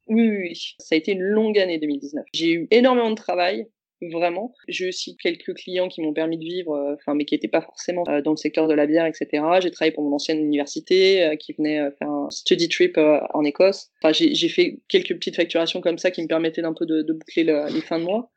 Oui, 0.09 0.29
oui, 0.29 0.39
oui. 0.39 0.75
Ça 0.79 0.95
a 0.95 0.99
été 0.99 1.13
une 1.13 1.23
longue 1.23 1.59
année 1.59 1.79
2019. 1.79 2.25
J'ai 2.33 2.53
eu 2.53 2.69
énormément 2.71 3.11
de 3.11 3.17
travail, 3.17 3.69
vraiment. 4.11 4.55
J'ai 4.69 4.89
aussi 4.89 5.17
quelques 5.17 5.55
clients 5.55 5.89
qui 5.89 6.01
m'ont 6.01 6.13
permis 6.13 6.39
de 6.39 6.45
vivre, 6.45 6.73
euh, 6.75 6.95
enfin, 6.95 7.15
mais 7.15 7.25
qui 7.25 7.35
n'étaient 7.35 7.49
pas 7.49 7.61
forcément 7.61 8.05
euh, 8.09 8.23
dans 8.23 8.31
le 8.33 8.37
secteur 8.37 8.69
de 8.69 8.75
la 8.75 8.87
bière, 8.87 9.07
etc. 9.07 9.43
J'ai 9.61 9.71
travaillé 9.71 9.93
pour 9.93 10.05
mon 10.05 10.15
ancienne 10.15 10.39
université, 10.39 11.25
euh, 11.25 11.37
qui 11.37 11.53
venait 11.53 11.81
euh, 11.81 11.91
faire 11.99 12.09
un 12.09 12.31
study 12.31 12.69
trip 12.69 12.99
euh, 12.99 13.21
en 13.33 13.45
Écosse. 13.45 13.91
Enfin, 14.03 14.13
j'ai 14.13 14.49
fait 14.49 14.81
quelques 14.89 15.15
petites 15.15 15.37
facturations 15.37 15.81
comme 15.81 15.99
ça 15.99 16.11
qui 16.11 16.23
me 16.23 16.29
permettaient 16.29 16.63
d'un 16.63 16.75
peu 16.75 16.87
de, 16.87 17.03
de 17.03 17.13
boucler 17.13 17.45
le, 17.45 17.73
les 17.73 17.81
fins 17.81 17.99
de 17.99 18.05
mois. 18.05 18.31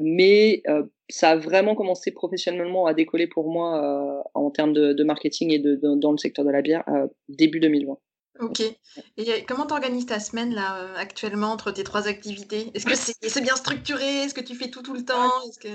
Mais 0.00 0.62
euh, 0.68 0.84
ça 1.10 1.30
a 1.30 1.36
vraiment 1.36 1.74
commencé 1.74 2.12
professionnellement 2.12 2.86
à 2.86 2.94
décoller 2.94 3.26
pour 3.26 3.50
moi 3.50 4.24
en 4.32 4.50
termes 4.50 4.72
de, 4.72 4.94
de, 4.94 5.04
marketing 5.04 5.52
et 5.52 5.58
de, 5.58 5.76
de, 5.76 5.94
dans 5.96 6.12
le 6.12 6.16
secteur 6.16 6.46
de 6.46 6.50
la 6.50 6.62
bière 6.62 6.82
début 7.28 7.60
2020. 7.60 7.98
Ok. 8.40 8.60
Et 9.18 9.44
comment 9.46 9.66
t'organises 9.66 10.06
ta 10.06 10.18
semaine 10.18 10.54
là 10.54 10.78
euh, 10.78 10.94
actuellement 10.96 11.48
entre 11.48 11.70
tes 11.70 11.84
trois 11.84 12.08
activités? 12.08 12.70
Est-ce 12.74 12.86
que 12.86 12.94
c'est 13.28 13.40
bien 13.42 13.56
structuré? 13.56 14.24
Est-ce 14.24 14.34
que 14.34 14.40
tu 14.40 14.54
fais 14.54 14.70
tout 14.70 14.82
tout 14.82 14.94
le 14.94 15.04
temps? 15.04 15.30
Que... 15.60 15.68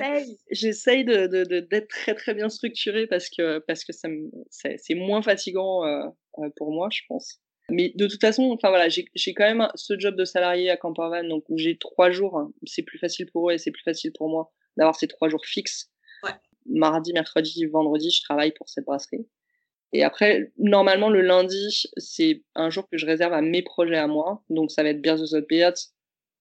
J'essaye 0.49 1.05
de, 1.05 1.27
de, 1.27 1.43
de, 1.43 1.59
d'être 1.59 1.87
très 1.87 2.15
très 2.15 2.33
bien 2.33 2.49
structuré 2.49 3.05
parce 3.07 3.29
que 3.29 3.59
parce 3.59 3.83
que 3.83 3.93
ça 3.93 4.09
c'est 4.49 4.95
moins 4.95 5.21
fatigant 5.21 5.85
euh, 5.85 6.07
euh, 6.39 6.49
pour 6.55 6.71
moi, 6.71 6.89
je 6.91 7.01
pense. 7.07 7.39
Mais 7.69 7.91
de 7.95 8.07
toute 8.07 8.21
façon, 8.21 8.51
enfin 8.53 8.69
voilà, 8.69 8.87
j'ai 8.89 9.33
quand 9.33 9.43
même 9.43 9.67
ce 9.75 9.99
job 9.99 10.15
de 10.15 10.25
salarié 10.25 10.69
à 10.69 10.77
Campervan, 10.77 11.25
donc 11.27 11.43
où 11.49 11.57
j'ai 11.57 11.77
trois 11.77 12.11
jours. 12.11 12.37
Hein. 12.37 12.51
C'est 12.65 12.81
plus 12.81 12.97
facile 12.97 13.27
pour 13.31 13.49
eux 13.49 13.53
et 13.53 13.57
c'est 13.57 13.71
plus 13.71 13.83
facile 13.83 14.13
pour 14.17 14.29
moi 14.29 14.51
d'avoir 14.77 14.95
ces 14.95 15.07
trois 15.07 15.29
jours 15.29 15.45
fixes. 15.45 15.91
Ouais. 16.23 16.31
Mardi, 16.65 17.13
mercredi, 17.13 17.65
vendredi, 17.65 18.09
je 18.09 18.23
travaille 18.23 18.53
pour 18.53 18.67
cette 18.69 18.85
brasserie. 18.85 19.27
Et 19.93 20.03
après, 20.03 20.51
normalement, 20.57 21.09
le 21.09 21.21
lundi, 21.21 21.83
c'est 21.97 22.43
un 22.55 22.69
jour 22.69 22.87
que 22.91 22.97
je 22.97 23.05
réserve 23.05 23.33
à 23.33 23.41
mes 23.41 23.61
projets 23.61 23.97
à 23.97 24.07
moi. 24.07 24.43
Donc, 24.49 24.71
ça 24.71 24.83
va 24.83 24.89
être 24.89 25.01
Beers 25.01 25.23
the 25.31 25.47
Beards. 25.47 25.77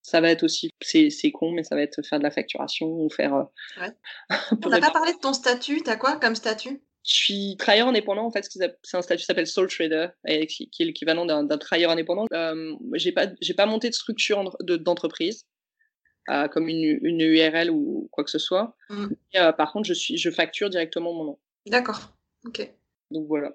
Ça 0.02 0.20
va 0.20 0.30
être 0.30 0.44
aussi, 0.44 0.70
c'est, 0.80 1.10
con, 1.32 1.50
mais 1.52 1.64
ça 1.64 1.74
va 1.74 1.82
être 1.82 2.02
faire 2.02 2.18
de 2.18 2.24
la 2.24 2.30
facturation 2.30 2.86
ou 2.86 3.10
faire. 3.10 3.34
Euh, 3.34 3.44
ouais. 3.80 3.92
On 4.64 4.68
n'a 4.68 4.80
pas 4.80 4.90
parlé 4.90 5.12
de 5.12 5.18
ton 5.18 5.32
statut. 5.32 5.82
T'as 5.82 5.96
quoi 5.96 6.16
comme 6.16 6.36
statut? 6.36 6.80
Je 7.04 7.14
suis 7.14 7.56
travailleur 7.56 7.88
indépendant. 7.88 8.26
En 8.26 8.30
fait, 8.30 8.44
c'est 8.48 8.96
un 8.96 9.02
statut 9.02 9.20
qui 9.20 9.26
s'appelle 9.26 9.46
Soul 9.46 9.68
Trader, 9.68 10.08
et 10.26 10.46
qui, 10.46 10.68
est 10.78 10.84
l'équivalent 10.84 11.24
d'un, 11.24 11.46
travailleur 11.58 11.90
indépendant. 11.90 12.26
Euh, 12.32 12.74
j'ai 12.94 13.12
pas, 13.12 13.26
j'ai 13.40 13.54
pas 13.54 13.66
monté 13.66 13.88
de 13.88 13.94
structure 13.94 14.56
de, 14.60 14.76
d'entreprise. 14.76 15.44
Euh, 16.28 16.48
comme 16.48 16.66
une, 16.66 16.98
une 17.02 17.20
URL 17.20 17.70
ou 17.70 18.08
quoi 18.10 18.24
que 18.24 18.30
ce 18.30 18.40
soit. 18.40 18.74
Mmh. 18.90 19.06
Et, 19.32 19.38
euh, 19.38 19.52
par 19.52 19.72
contre, 19.72 19.86
je 19.86 19.94
suis, 19.94 20.16
je 20.16 20.30
facture 20.30 20.68
directement 20.70 21.12
mon 21.12 21.24
nom. 21.24 21.38
D'accord. 21.66 22.16
Ok. 22.44 22.68
Donc 23.10 23.26
voilà. 23.28 23.52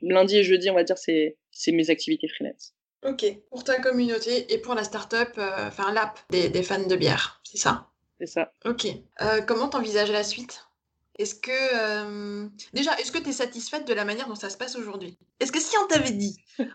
Lundi 0.00 0.38
et 0.38 0.44
jeudi, 0.44 0.70
on 0.70 0.74
va 0.74 0.84
dire, 0.84 0.98
c'est 0.98 1.36
mes 1.68 1.90
activités 1.90 2.28
freelance. 2.28 2.74
Ok, 3.04 3.24
pour 3.50 3.64
ta 3.64 3.80
communauté 3.80 4.52
et 4.52 4.58
pour 4.58 4.74
la 4.74 4.84
start-up, 4.84 5.30
euh, 5.36 5.66
enfin 5.66 5.92
l'app 5.92 6.20
des, 6.30 6.48
des, 6.48 6.62
fans 6.62 6.86
de 6.86 6.94
bière, 6.94 7.40
c'est 7.42 7.58
ça? 7.58 7.88
C'est 8.20 8.26
ça. 8.26 8.52
Ok. 8.64 8.86
Euh, 9.20 9.40
comment 9.42 9.68
t'envisages 9.68 10.12
la 10.12 10.22
suite? 10.22 10.68
Est-ce 11.18 11.34
que. 11.34 11.50
Euh... 11.50 12.48
Déjà, 12.72 12.96
est-ce 12.98 13.10
que 13.12 13.18
tu 13.18 13.30
es 13.30 13.32
satisfaite 13.32 13.86
de 13.86 13.92
la 13.92 14.04
manière 14.04 14.28
dont 14.28 14.36
ça 14.36 14.50
se 14.50 14.56
passe 14.56 14.76
aujourd'hui? 14.76 15.18
Est-ce 15.40 15.52
que 15.52 15.60
si 15.60 15.76
on 15.78 15.86
t'avait 15.86 16.12
dit? 16.12 16.36
tu 16.58 16.66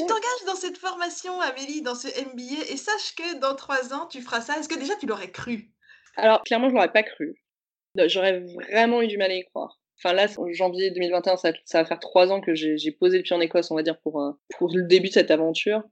t'engages 0.00 0.44
dans 0.46 0.56
cette 0.56 0.78
formation, 0.78 1.38
Amélie, 1.40 1.82
dans 1.82 1.94
ce 1.94 2.08
MBA, 2.08 2.70
et 2.70 2.76
sache 2.76 3.14
que 3.14 3.38
dans 3.38 3.54
trois 3.54 3.92
ans, 3.92 4.06
tu 4.06 4.22
feras 4.22 4.40
ça, 4.40 4.58
est-ce 4.58 4.68
que 4.68 4.78
déjà 4.78 4.96
tu 4.96 5.06
l'aurais 5.06 5.30
cru? 5.30 5.70
Alors, 6.16 6.42
clairement, 6.42 6.70
je 6.70 6.74
l'aurais 6.74 6.92
pas 6.92 7.02
cru. 7.02 7.36
J'aurais 8.06 8.40
vraiment 8.40 9.02
eu 9.02 9.06
du 9.06 9.18
mal 9.18 9.30
à 9.30 9.34
y 9.34 9.44
croire. 9.44 9.78
Enfin 9.98 10.12
là, 10.12 10.26
en 10.36 10.52
janvier 10.52 10.90
2021, 10.90 11.36
ça, 11.36 11.52
ça, 11.64 11.82
va 11.82 11.88
faire 11.88 11.98
trois 11.98 12.30
ans 12.30 12.40
que 12.40 12.54
j'ai 12.54 12.90
posé 12.92 13.16
le 13.16 13.22
pied 13.22 13.34
en 13.34 13.40
Écosse, 13.40 13.70
on 13.70 13.74
va 13.74 13.82
dire, 13.82 13.98
pour, 14.00 14.20
euh, 14.20 14.32
pour 14.58 14.74
le 14.74 14.82
début 14.82 15.08
de 15.08 15.14
cette 15.14 15.30
aventure. 15.30 15.82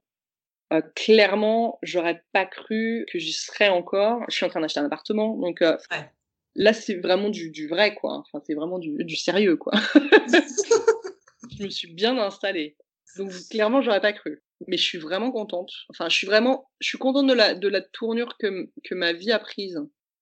Euh, 0.73 0.81
clairement, 0.95 1.79
j'aurais 1.81 2.23
pas 2.31 2.45
cru 2.45 3.05
que 3.11 3.19
j'y 3.19 3.33
serais 3.33 3.69
encore. 3.69 4.23
Je 4.29 4.35
suis 4.35 4.45
en 4.45 4.49
train 4.49 4.61
d'acheter 4.61 4.79
un 4.79 4.85
appartement, 4.85 5.35
donc 5.37 5.61
euh, 5.61 5.77
ouais. 5.91 6.09
là, 6.55 6.73
c'est 6.73 6.95
vraiment 6.95 7.29
du, 7.29 7.49
du, 7.49 7.67
vrai, 7.67 7.95
quoi. 7.95 8.23
Enfin, 8.25 8.43
c'est 8.45 8.53
vraiment 8.53 8.79
du, 8.79 8.95
du, 9.03 9.15
sérieux, 9.15 9.57
quoi. 9.57 9.73
je 11.57 11.63
me 11.63 11.69
suis 11.69 11.91
bien 11.91 12.17
installée. 12.17 12.77
Donc 13.17 13.31
clairement, 13.49 13.81
j'aurais 13.81 14.01
pas 14.01 14.13
cru. 14.13 14.43
Mais 14.67 14.77
je 14.77 14.83
suis 14.83 14.97
vraiment 14.97 15.31
contente. 15.31 15.71
Enfin, 15.89 16.09
je 16.09 16.15
suis 16.15 16.27
vraiment, 16.27 16.69
je 16.79 16.89
suis 16.89 16.97
contente 16.97 17.27
de 17.27 17.33
la, 17.33 17.55
de 17.55 17.67
la 17.67 17.81
tournure 17.81 18.37
que, 18.37 18.69
que 18.83 18.95
ma 18.95 19.13
vie 19.13 19.31
a 19.31 19.39
prise 19.39 19.79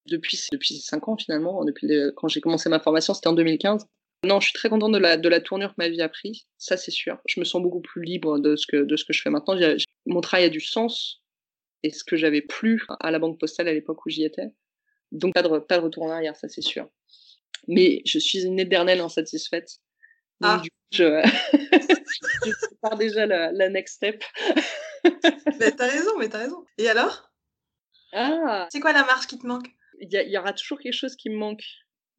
depuis 0.08 0.40
depuis 0.52 0.80
cinq 0.80 1.08
ans 1.08 1.18
finalement 1.18 1.64
depuis 1.66 1.88
les, 1.88 2.10
quand 2.16 2.28
j'ai 2.28 2.42
commencé 2.42 2.70
ma 2.70 2.80
formation 2.80 3.14
c'était 3.14 3.28
en 3.28 3.34
2015 3.34 3.88
non 4.26 4.40
je 4.40 4.48
suis 4.48 4.54
très 4.54 4.70
contente 4.70 4.94
de 4.94 4.98
la 4.98 5.18
de 5.18 5.28
la 5.28 5.42
tournure 5.42 5.70
que 5.70 5.76
ma 5.78 5.90
vie 5.90 6.02
a 6.02 6.10
pris 6.10 6.48
ça 6.58 6.78
c'est 6.78 6.92
sûr. 6.92 7.20
Je 7.28 7.40
me 7.40 7.46
sens 7.46 7.62
beaucoup 7.62 7.82
plus 7.82 8.04
libre 8.04 8.40
de 8.40 8.56
ce 8.56 8.66
que 8.68 8.78
de 8.78 8.96
ce 8.96 9.04
que 9.04 9.14
je 9.14 9.22
fais 9.22 9.30
maintenant. 9.30 9.58
J 9.58 9.64
ai, 9.64 9.80
j 9.80 9.86
ai, 9.86 10.12
mon 10.12 10.22
travail 10.22 10.46
a 10.46 10.50
du 10.50 10.62
sens 10.62 11.22
et 11.84 11.92
ce 11.92 12.04
que 12.04 12.16
j'avais 12.16 12.42
plus 12.42 12.86
à 13.02 13.12
la 13.12 13.20
banque 13.20 13.40
postale 13.40 13.68
à 13.68 13.74
l'époque 13.74 14.06
où 14.06 14.10
j'y 14.10 14.24
étais. 14.24 14.48
Donc 15.12 15.34
pas 15.34 15.42
de 15.42 15.60
pas 15.60 15.78
de 15.78 15.84
retour 15.84 16.04
en 16.04 16.10
arrière 16.10 16.36
ça 16.38 16.48
c'est 16.48 16.62
sûr. 16.62 16.88
Mais 17.68 18.02
je 18.06 18.20
suis 18.20 18.46
une 18.46 18.60
éternelle 18.60 19.02
insatisfaite. 19.02 19.80
Donc 20.40 20.52
ah. 20.54 20.62
du 20.64 20.70
coup 20.70 20.76
je 20.92 21.04
je 22.46 22.66
prépare 22.68 22.98
déjà 22.98 23.26
la, 23.26 23.52
la 23.52 23.70
next 23.70 23.96
step. 23.96 24.24
Mais 25.60 25.72
t'as 25.72 25.88
raison 25.88 26.18
mais 26.18 26.30
t'as 26.30 26.40
raison. 26.40 26.64
Et 26.78 26.88
alors? 26.88 27.30
Ah. 28.14 28.68
C'est 28.72 28.80
quoi 28.80 28.94
la 28.94 29.04
marche 29.04 29.28
qui 29.28 29.38
te 29.38 29.46
manque? 29.46 29.68
Il 30.04 30.10
y, 30.12 30.32
y, 30.32 30.38
aura 30.38 30.54
toujours 30.54 30.80
quelque 30.80 30.94
chose 30.94 31.16
qui 31.16 31.30
me 31.30 31.36
manque. 31.36 31.64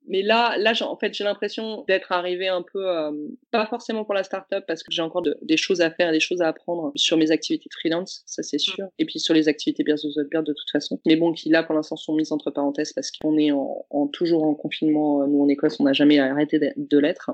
Mais 0.06 0.20
là, 0.20 0.56
là, 0.58 0.74
en 0.82 0.98
fait, 0.98 1.14
j'ai 1.14 1.24
l'impression 1.24 1.82
d'être 1.88 2.12
arrivé 2.12 2.46
un 2.46 2.62
peu, 2.62 2.86
euh, 2.86 3.10
pas 3.50 3.66
forcément 3.66 4.04
pour 4.04 4.12
la 4.12 4.22
startup, 4.22 4.62
parce 4.66 4.82
que 4.82 4.92
j'ai 4.92 5.00
encore 5.00 5.22
de, 5.22 5.36
des 5.40 5.56
choses 5.56 5.80
à 5.80 5.90
faire, 5.90 6.12
des 6.12 6.20
choses 6.20 6.42
à 6.42 6.48
apprendre 6.48 6.92
sur 6.94 7.16
mes 7.16 7.30
activités 7.30 7.70
freelance, 7.72 8.22
ça 8.26 8.42
c'est 8.42 8.58
sûr, 8.58 8.86
et 8.98 9.06
puis 9.06 9.18
sur 9.18 9.32
les 9.32 9.48
activités 9.48 9.82
Beer 9.82 9.94
de 9.94 10.52
toute 10.52 10.70
façon. 10.70 11.00
Mais 11.06 11.16
bon, 11.16 11.32
qui 11.32 11.48
là, 11.48 11.62
pour 11.62 11.74
l'instant, 11.74 11.96
sont 11.96 12.14
mises 12.14 12.32
entre 12.32 12.50
parenthèses 12.50 12.92
parce 12.92 13.10
qu'on 13.10 13.38
est 13.38 13.50
en, 13.50 13.86
en, 13.88 14.06
toujours 14.06 14.44
en 14.44 14.54
confinement. 14.54 15.26
Nous, 15.26 15.42
en 15.42 15.48
Écosse, 15.48 15.80
on 15.80 15.84
n'a 15.84 15.94
jamais 15.94 16.18
arrêté 16.18 16.58
de, 16.58 16.72
de 16.76 16.98
l'être. 16.98 17.30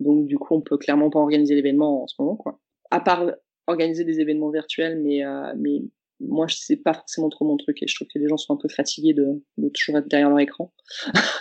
Donc, 0.00 0.26
du 0.26 0.38
coup, 0.38 0.54
on 0.54 0.62
peut 0.62 0.78
clairement 0.78 1.10
pas 1.10 1.18
organiser 1.18 1.54
l'événement 1.54 2.04
en 2.04 2.06
ce 2.06 2.14
moment, 2.18 2.36
quoi. 2.36 2.58
À 2.90 3.00
part 3.00 3.30
organiser 3.66 4.04
des 4.04 4.20
événements 4.20 4.50
virtuels, 4.50 5.00
mais, 5.02 5.24
euh, 5.24 5.52
mais 5.56 5.82
moi, 6.20 6.46
c'est 6.48 6.76
pas 6.76 6.94
forcément 6.94 7.28
trop 7.28 7.44
mon 7.44 7.56
truc 7.56 7.82
et 7.82 7.86
je 7.86 7.94
trouve 7.94 8.08
que 8.12 8.18
les 8.18 8.28
gens 8.28 8.36
sont 8.36 8.54
un 8.54 8.58
peu 8.58 8.68
fatigués 8.68 9.14
de, 9.14 9.42
de 9.58 9.68
toujours 9.68 9.98
être 9.98 10.08
derrière 10.08 10.30
leur 10.30 10.40
écran. 10.40 10.72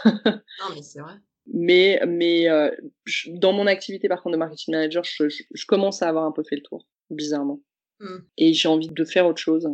non, 0.05 0.73
mais 0.73 0.81
c'est 0.81 0.99
vrai. 0.99 1.13
Mais, 1.47 2.01
mais 2.07 2.49
euh, 2.49 2.71
je, 3.05 3.31
dans 3.31 3.53
mon 3.53 3.67
activité, 3.67 4.07
par 4.07 4.21
contre, 4.21 4.33
de 4.33 4.39
marketing 4.39 4.73
manager, 4.73 5.03
je, 5.03 5.29
je, 5.29 5.43
je, 5.53 5.65
commence 5.65 6.01
à 6.01 6.09
avoir 6.09 6.25
un 6.25 6.31
peu 6.31 6.43
fait 6.43 6.55
le 6.55 6.63
tour, 6.63 6.88
bizarrement. 7.09 7.61
Mm. 7.99 8.17
Et 8.38 8.53
j'ai 8.53 8.67
envie 8.67 8.89
de 8.89 9.05
faire 9.05 9.27
autre 9.27 9.39
chose. 9.39 9.69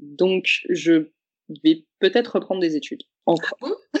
Donc, 0.00 0.60
je 0.68 1.08
vais 1.62 1.84
peut-être 1.98 2.34
reprendre 2.34 2.60
des 2.60 2.76
études. 2.76 3.02
Encore. 3.26 3.58
Ah 3.62 3.68
bon? 3.68 4.00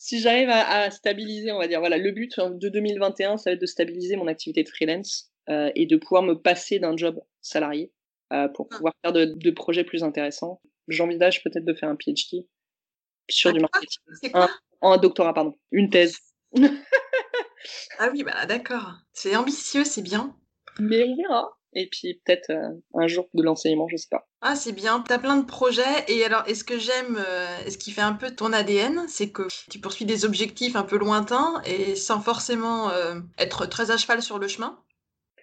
Si 0.00 0.20
j'arrive 0.20 0.48
à, 0.48 0.66
à, 0.66 0.90
stabiliser, 0.90 1.52
on 1.52 1.58
va 1.58 1.68
dire, 1.68 1.80
voilà, 1.80 1.98
le 1.98 2.10
but 2.12 2.40
de 2.40 2.70
2021, 2.70 3.36
ça 3.36 3.50
va 3.50 3.54
être 3.54 3.60
de 3.60 3.66
stabiliser 3.66 4.16
mon 4.16 4.26
activité 4.26 4.62
de 4.62 4.68
freelance 4.70 5.30
euh, 5.50 5.70
et 5.74 5.84
de 5.84 5.96
pouvoir 5.98 6.22
me 6.22 6.32
passer 6.32 6.78
d'un 6.78 6.96
job 6.96 7.20
salarié 7.42 7.92
pour 8.54 8.68
pouvoir 8.68 8.92
faire 9.02 9.12
de, 9.12 9.24
de, 9.24 9.50
projets 9.50 9.84
plus 9.84 10.04
intéressants. 10.04 10.60
J'envisage 10.86 11.42
peut-être 11.42 11.64
de 11.64 11.74
faire 11.74 11.88
un 11.88 11.96
PhD 11.96 12.46
sur 13.30 13.50
ah, 13.50 13.52
du 13.52 13.60
marketing. 13.60 13.98
C'est 14.20 14.30
quoi 14.30 14.48
un, 14.82 14.92
un, 14.92 14.96
doctorat, 14.98 15.34
pardon. 15.34 15.58
Une 15.70 15.90
thèse. 15.90 16.18
ah 17.98 18.10
oui, 18.12 18.22
bah 18.22 18.46
d'accord. 18.46 18.94
C'est 19.12 19.36
ambitieux, 19.36 19.84
c'est 19.84 20.02
bien. 20.02 20.36
Mais 20.78 21.04
on 21.04 21.16
verra. 21.16 21.58
Et 21.74 21.88
puis 21.90 22.20
peut-être 22.24 22.50
euh, 22.50 22.70
un 22.94 23.06
jour 23.06 23.28
de 23.34 23.42
l'enseignement, 23.42 23.88
je 23.88 23.96
sais 23.96 24.08
pas. 24.10 24.26
Ah, 24.40 24.56
c'est 24.56 24.72
bien. 24.72 25.02
Tu 25.06 25.12
as 25.12 25.18
plein 25.18 25.36
de 25.36 25.44
projets. 25.44 26.04
Et 26.08 26.24
alors, 26.24 26.44
est-ce 26.46 26.64
que 26.64 26.78
j'aime, 26.78 27.18
euh, 27.18 27.70
ce 27.70 27.76
qui 27.76 27.92
fait 27.92 28.00
un 28.00 28.14
peu 28.14 28.30
ton 28.30 28.52
ADN, 28.52 29.04
c'est 29.08 29.30
que 29.30 29.42
tu 29.70 29.78
poursuis 29.78 30.06
des 30.06 30.24
objectifs 30.24 30.76
un 30.76 30.82
peu 30.82 30.96
lointains 30.96 31.60
et 31.66 31.94
sans 31.94 32.20
forcément 32.20 32.90
euh, 32.90 33.20
être 33.36 33.66
très 33.66 33.90
à 33.90 33.96
cheval 33.96 34.22
sur 34.22 34.38
le 34.38 34.48
chemin? 34.48 34.78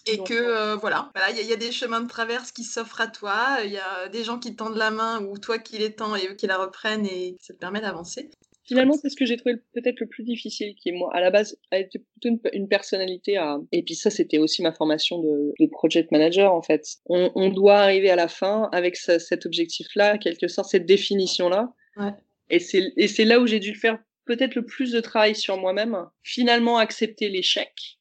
Et 0.06 0.18
que 0.20 0.76
voilà, 0.76 1.10
voilà, 1.16 1.32
il 1.32 1.48
y, 1.48 1.54
a 1.54 1.56
des 1.56 1.72
chemins 1.72 2.02
de 2.02 2.08
traverse 2.08 2.52
qui 2.52 2.64
s'offrent 2.64 3.02
à 3.02 3.08
toi, 3.08 3.58
il 3.64 3.72
y 3.72 3.78
a 3.78 4.08
des 4.10 4.24
gens 4.24 4.38
qui 4.38 4.56
tendent 4.56 4.78
la 4.78 4.92
main 4.92 5.24
ou 5.24 5.38
toi 5.38 5.58
qui 5.58 5.78
les 5.78 5.94
tends 5.94 6.16
et 6.16 6.28
eux 6.28 6.36
qui 6.36 6.48
la 6.48 6.58
reprennent 6.58 7.06
et 7.06 7.38
ça 7.40 7.54
te 7.54 7.60
permet 7.60 7.82
d'avancer. 7.82 8.30
Finalement, 8.66 8.94
c'est 8.94 9.10
ce 9.10 9.16
que 9.16 9.26
j'ai 9.26 9.38
trouvé 9.38 9.58
peut-être 9.74 10.00
le 10.00 10.08
plus 10.08 10.24
difficile, 10.24 10.74
qui 10.76 10.90
est 10.90 10.92
moi, 10.92 11.12
à 11.14 11.22
la 11.22 11.30
base, 11.30 11.56
a 11.70 11.78
été 11.78 12.00
plutôt 12.00 12.36
une, 12.52 12.68
personnalité 12.68 13.38
à, 13.38 13.60
et 13.72 13.84
puis 13.84 13.94
ça, 13.94 14.10
c'était 14.10 14.40
aussi 14.40 14.64
ma 14.64 14.72
formation 14.74 15.20
de, 15.20 15.54
de, 15.60 15.68
project 15.68 16.12
manager, 16.12 16.52
en 16.52 16.64
fait. 16.64 16.84
On, 17.06 17.32
on, 17.36 17.50
doit 17.50 17.78
arriver 17.78 18.10
à 18.10 18.16
la 18.16 18.28
fin 18.28 18.70
avec 18.72 18.96
cet 18.96 19.46
objectif-là, 19.46 20.18
quelque 20.18 20.48
sorte, 20.48 20.70
cette 20.70 20.88
définition-là. 20.88 21.74
Ouais. 21.98 22.14
Et 22.50 22.60
c'est 22.60 23.26
là 23.26 23.40
où 23.40 23.46
j'ai 23.46 23.60
dû 23.60 23.76
faire 23.76 24.00
peut-être 24.26 24.56
le 24.56 24.66
plus 24.66 24.92
de 24.92 25.00
travail 25.00 25.36
sur 25.36 25.58
moi-même. 25.58 26.08
Finalement, 26.24 26.80
accepter 26.80 27.30
l'échec. 27.30 28.00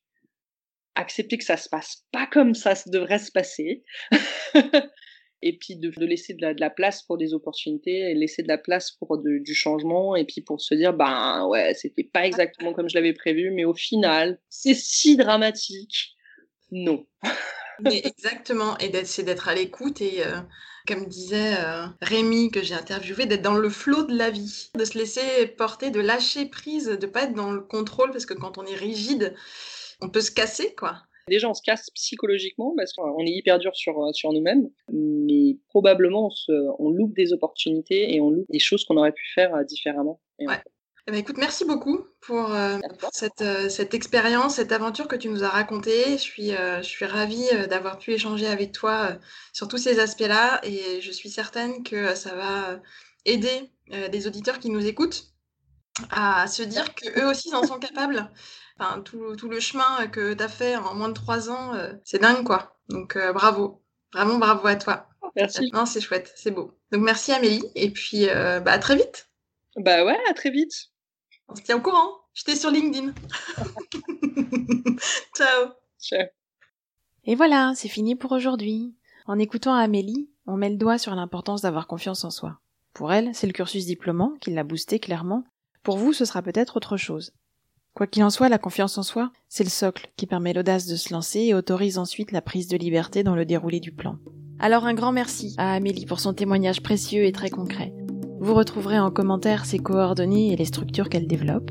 Accepter 0.97 1.39
que 1.39 1.45
ça 1.45 1.57
se 1.57 1.69
passe 1.69 2.05
pas 2.13 2.27
comme 2.27 2.55
ça 2.55 2.75
devrait 2.87 3.19
se 3.19 3.33
passer. 3.33 3.85
et 5.43 5.59
puis 5.59 5.77
de, 5.77 5.91
laisser 6.05 6.33
de 6.33 6.55
la, 6.59 6.71
place 6.71 7.03
pour 7.03 7.19
des 7.19 7.35
opportunités, 7.35 8.11
et 8.11 8.15
laisser 8.15 8.43
de 8.43 8.49
la 8.49 8.57
place 8.57 8.93
pour 8.93 9.19
du 9.19 9.55
changement, 9.55 10.17
et 10.17 10.25
puis 10.25 10.41
pour 10.41 10.61
se 10.61 10.75
dire, 10.75 10.95
ben 10.95 11.47
ouais, 11.49 11.75
c'était 11.75 12.05
pas 12.05 12.27
exactement 12.27 12.73
comme 12.73 12.89
je 12.89 12.95
l'avais 12.95 13.13
prévu, 13.13 13.51
mais 13.51 13.67
au 13.67 13.75
final, 13.75 14.41
c'est 14.49 14.75
si 14.75 15.17
dramatique. 15.17 16.15
Non. 16.71 17.07
exactement, 17.85 18.79
et 18.79 19.05
c'est 19.05 19.23
d'être 19.23 19.49
à 19.49 19.55
l'écoute 19.55 20.01
et 20.01 20.25
euh, 20.25 20.41
comme 20.87 21.07
disait 21.07 21.57
euh, 21.59 21.87
Rémi 22.01 22.51
que 22.51 22.63
j'ai 22.63 22.75
interviewé, 22.75 23.27
d'être 23.27 23.43
dans 23.43 23.55
le 23.55 23.69
flot 23.69 24.05
de 24.05 24.17
la 24.17 24.31
vie, 24.31 24.71
de 24.75 24.85
se 24.85 24.97
laisser 24.97 25.47
porter, 25.59 25.91
de 25.91 26.01
lâcher 26.01 26.47
prise, 26.47 26.87
de 26.87 27.07
pas 27.07 27.25
être 27.25 27.35
dans 27.35 27.53
le 27.53 27.61
contrôle 27.61 28.13
parce 28.13 28.25
que 28.25 28.35
quand 28.35 28.57
on 28.57 28.65
est 28.65 28.77
rigide, 28.77 29.35
on 30.05 30.09
peut 30.11 30.21
se 30.21 30.31
casser 30.31 30.75
quoi. 30.75 31.03
Déjà, 31.29 31.49
on 31.49 31.55
se 31.55 31.63
casse 31.63 31.89
psychologiquement 31.91 32.75
parce 32.77 32.93
qu'on 32.93 33.21
est 33.21 33.31
hyper 33.31 33.59
dur 33.59 33.75
sur, 33.75 33.99
euh, 34.03 34.13
sur 34.13 34.33
nous-mêmes, 34.33 34.69
mais 34.93 35.57
probablement 35.69 36.27
on, 36.27 36.31
se, 36.31 36.53
on 36.79 36.91
loupe 36.91 37.15
des 37.15 37.33
opportunités 37.33 38.15
et 38.15 38.21
on 38.21 38.31
loupe 38.31 38.51
des 38.51 38.59
choses 38.59 38.85
qu'on 38.85 38.99
aurait 38.99 39.13
pu 39.13 39.25
faire 39.35 39.55
euh, 39.55 39.65
différemment. 39.65 40.21
ouais. 40.41 40.61
Eh 41.07 41.11
ben, 41.11 41.19
écoute, 41.19 41.37
merci 41.37 41.67
beaucoup 41.67 42.07
pour, 42.23 42.55
euh, 42.55 42.79
cette, 43.13 43.45
cette 43.69 43.93
expérience, 43.93 44.55
cette 44.55 44.73
aventure 44.73 45.07
que 45.07 45.17
tu 45.17 45.29
nous 45.29 45.45
as 45.45 45.51
racontée. 45.51 46.13
Je 46.13 46.23
suis, 46.23 46.49
je 46.49 46.83
suis 46.83 47.05
ravie 47.05 47.47
d'avoir 47.69 47.99
pu 47.99 48.13
échanger 48.15 48.47
avec 48.47 48.73
toi 48.73 49.19
sur 49.53 49.69
tous 49.69 49.77
ces 49.77 50.01
aspects-là 50.01 50.63
et 50.65 51.03
je 51.03 51.11
suis 51.13 51.29
certaine 51.29 51.83
que 51.83 52.15
ça 52.15 52.35
va 52.35 52.81
aider 53.27 53.71
des 54.11 54.27
auditeurs 54.27 54.59
qui 54.59 54.71
nous 54.71 54.87
écoutent 54.87 55.27
à 56.11 56.47
se 56.47 56.63
dire 56.63 56.95
qu'eux 56.95 57.29
aussi 57.29 57.51
ils 57.51 57.55
en 57.55 57.67
sont 57.67 57.79
capables 57.79 58.31
Enfin, 58.79 59.01
tout, 59.03 59.37
tout, 59.37 59.49
le 59.49 59.61
chemin 59.61 60.07
que 60.09 60.35
tu 60.35 60.43
as 60.43 60.49
fait 60.49 60.77
en 60.77 60.95
moins 60.95 61.09
de 61.09 61.15
trois 61.15 61.49
ans, 61.51 61.75
euh, 61.75 61.93
c'est 62.05 62.21
dingue, 62.21 62.45
quoi. 62.45 62.77
Donc, 62.89 63.17
euh, 63.17 63.33
bravo. 63.33 63.83
Vraiment 64.13 64.39
bravo 64.39 64.67
à 64.67 64.77
toi. 64.77 65.09
Merci. 65.37 65.71
Non, 65.73 65.87
c'est 65.87 66.01
chouette, 66.01 66.33
c'est 66.37 66.51
beau. 66.51 66.73
Donc, 66.93 67.03
merci 67.03 67.33
Amélie. 67.33 67.65
Et 67.75 67.91
puis, 67.91 68.29
euh, 68.29 68.61
bah, 68.61 68.73
à 68.73 68.79
très 68.79 68.97
vite. 68.97 69.29
Bah 69.77 70.05
ouais, 70.05 70.19
à 70.29 70.35
très 70.35 70.51
vite. 70.51 70.91
On 71.49 71.55
se 71.55 71.63
tient 71.63 71.77
au 71.77 71.81
courant. 71.81 72.11
J'étais 72.33 72.57
sur 72.57 72.71
LinkedIn. 72.71 73.13
Ciao. 75.37 75.73
Ciao. 76.01 76.27
Et 77.25 77.35
voilà, 77.35 77.73
c'est 77.75 77.89
fini 77.89 78.17
pour 78.17 78.33
aujourd'hui. 78.33 78.95
En 79.27 79.39
écoutant 79.39 79.75
Amélie, 79.75 80.31
on 80.47 80.57
met 80.57 80.71
le 80.71 80.77
doigt 80.77 80.99
sur 80.99 81.15
l'importance 81.15 81.63
d'avoir 81.63 81.87
confiance 81.87 82.25
en 82.25 82.31
soi. 82.31 82.59
Pour 82.93 83.13
elle, 83.13 83.35
c'est 83.35 83.47
le 83.47 83.53
cursus 83.53 83.87
diplômant 83.87 84.35
qui 84.41 84.51
l'a 84.51 84.65
boosté 84.65 84.99
clairement. 84.99 85.45
Pour 85.83 85.97
vous, 85.97 86.13
ce 86.13 86.25
sera 86.25 86.43
peut-être 86.43 86.77
autre 86.77 86.97
chose. 86.97 87.33
Quoi 87.95 88.09
qu'il 88.09 88.25
en 88.25 88.31
soit, 88.31 88.49
la 88.49 88.59
confiance 88.59 88.99
en 88.99 89.05
soi, 89.05 89.31
c'est 89.49 89.63
le 89.63 89.71
socle 89.71 90.11
qui 90.17 90.27
permet 90.27 90.53
l'audace 90.53 90.87
de 90.87 90.97
se 90.97 91.13
lancer 91.13 91.41
et 91.41 91.55
autorise 91.55 91.97
ensuite 91.97 92.33
la 92.33 92.43
prise 92.43 92.67
de 92.67 92.77
liberté 92.77 93.23
dans 93.23 93.37
le 93.37 93.45
déroulé 93.45 93.79
du 93.79 93.93
plan. 93.93 94.17
Alors 94.59 94.85
un 94.85 94.95
grand 94.95 95.13
merci 95.13 95.55
à 95.59 95.75
Amélie 95.75 96.07
pour 96.07 96.19
son 96.19 96.35
témoignage 96.35 96.83
précieux 96.83 97.25
et 97.25 97.33
très 97.33 97.51
concret. 97.51 97.95
Vous 98.41 98.55
retrouverez 98.55 98.99
en 98.99 99.11
commentaire 99.11 99.65
ses 99.65 99.79
coordonnées 99.79 100.53
et 100.53 100.57
les 100.57 100.65
structures 100.65 101.09
qu'elle 101.09 101.29
développe. 101.29 101.71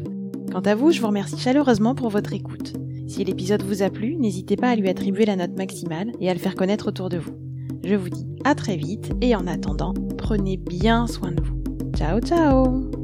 Quant 0.52 0.62
à 0.62 0.76
vous, 0.76 0.92
je 0.92 1.02
vous 1.02 1.08
remercie 1.08 1.38
chaleureusement 1.38 1.94
pour 1.94 2.10
votre 2.10 2.34
écoute. 2.34 2.74
Si 3.08 3.24
l'épisode 3.26 3.64
vous 3.64 3.84
a 3.84 3.90
plu, 3.90 4.16
n'hésitez 4.16 4.56
pas 4.56 4.70
à 4.70 4.76
lui 4.76 4.90
attribuer 4.90 5.26
la 5.26 5.36
note 5.36 5.58
maximale 5.58 6.14
et 6.22 6.30
à 6.30 6.34
le 6.34 6.40
faire 6.40 6.56
connaître 6.56 6.88
autour 6.88 7.10
de 7.10 7.18
vous. 7.18 7.38
Je 7.84 7.96
vous 7.96 8.10
dis 8.10 8.26
à 8.46 8.56
très 8.56 8.78
vite 8.78 9.12
et 9.22 9.36
en 9.36 9.46
attendant, 9.46 9.94
prenez 10.18 10.56
bien 10.56 11.06
soin 11.06 11.32
de 11.32 11.44
vous. 11.44 11.62
Ciao 11.96 12.22
ciao 12.22 13.03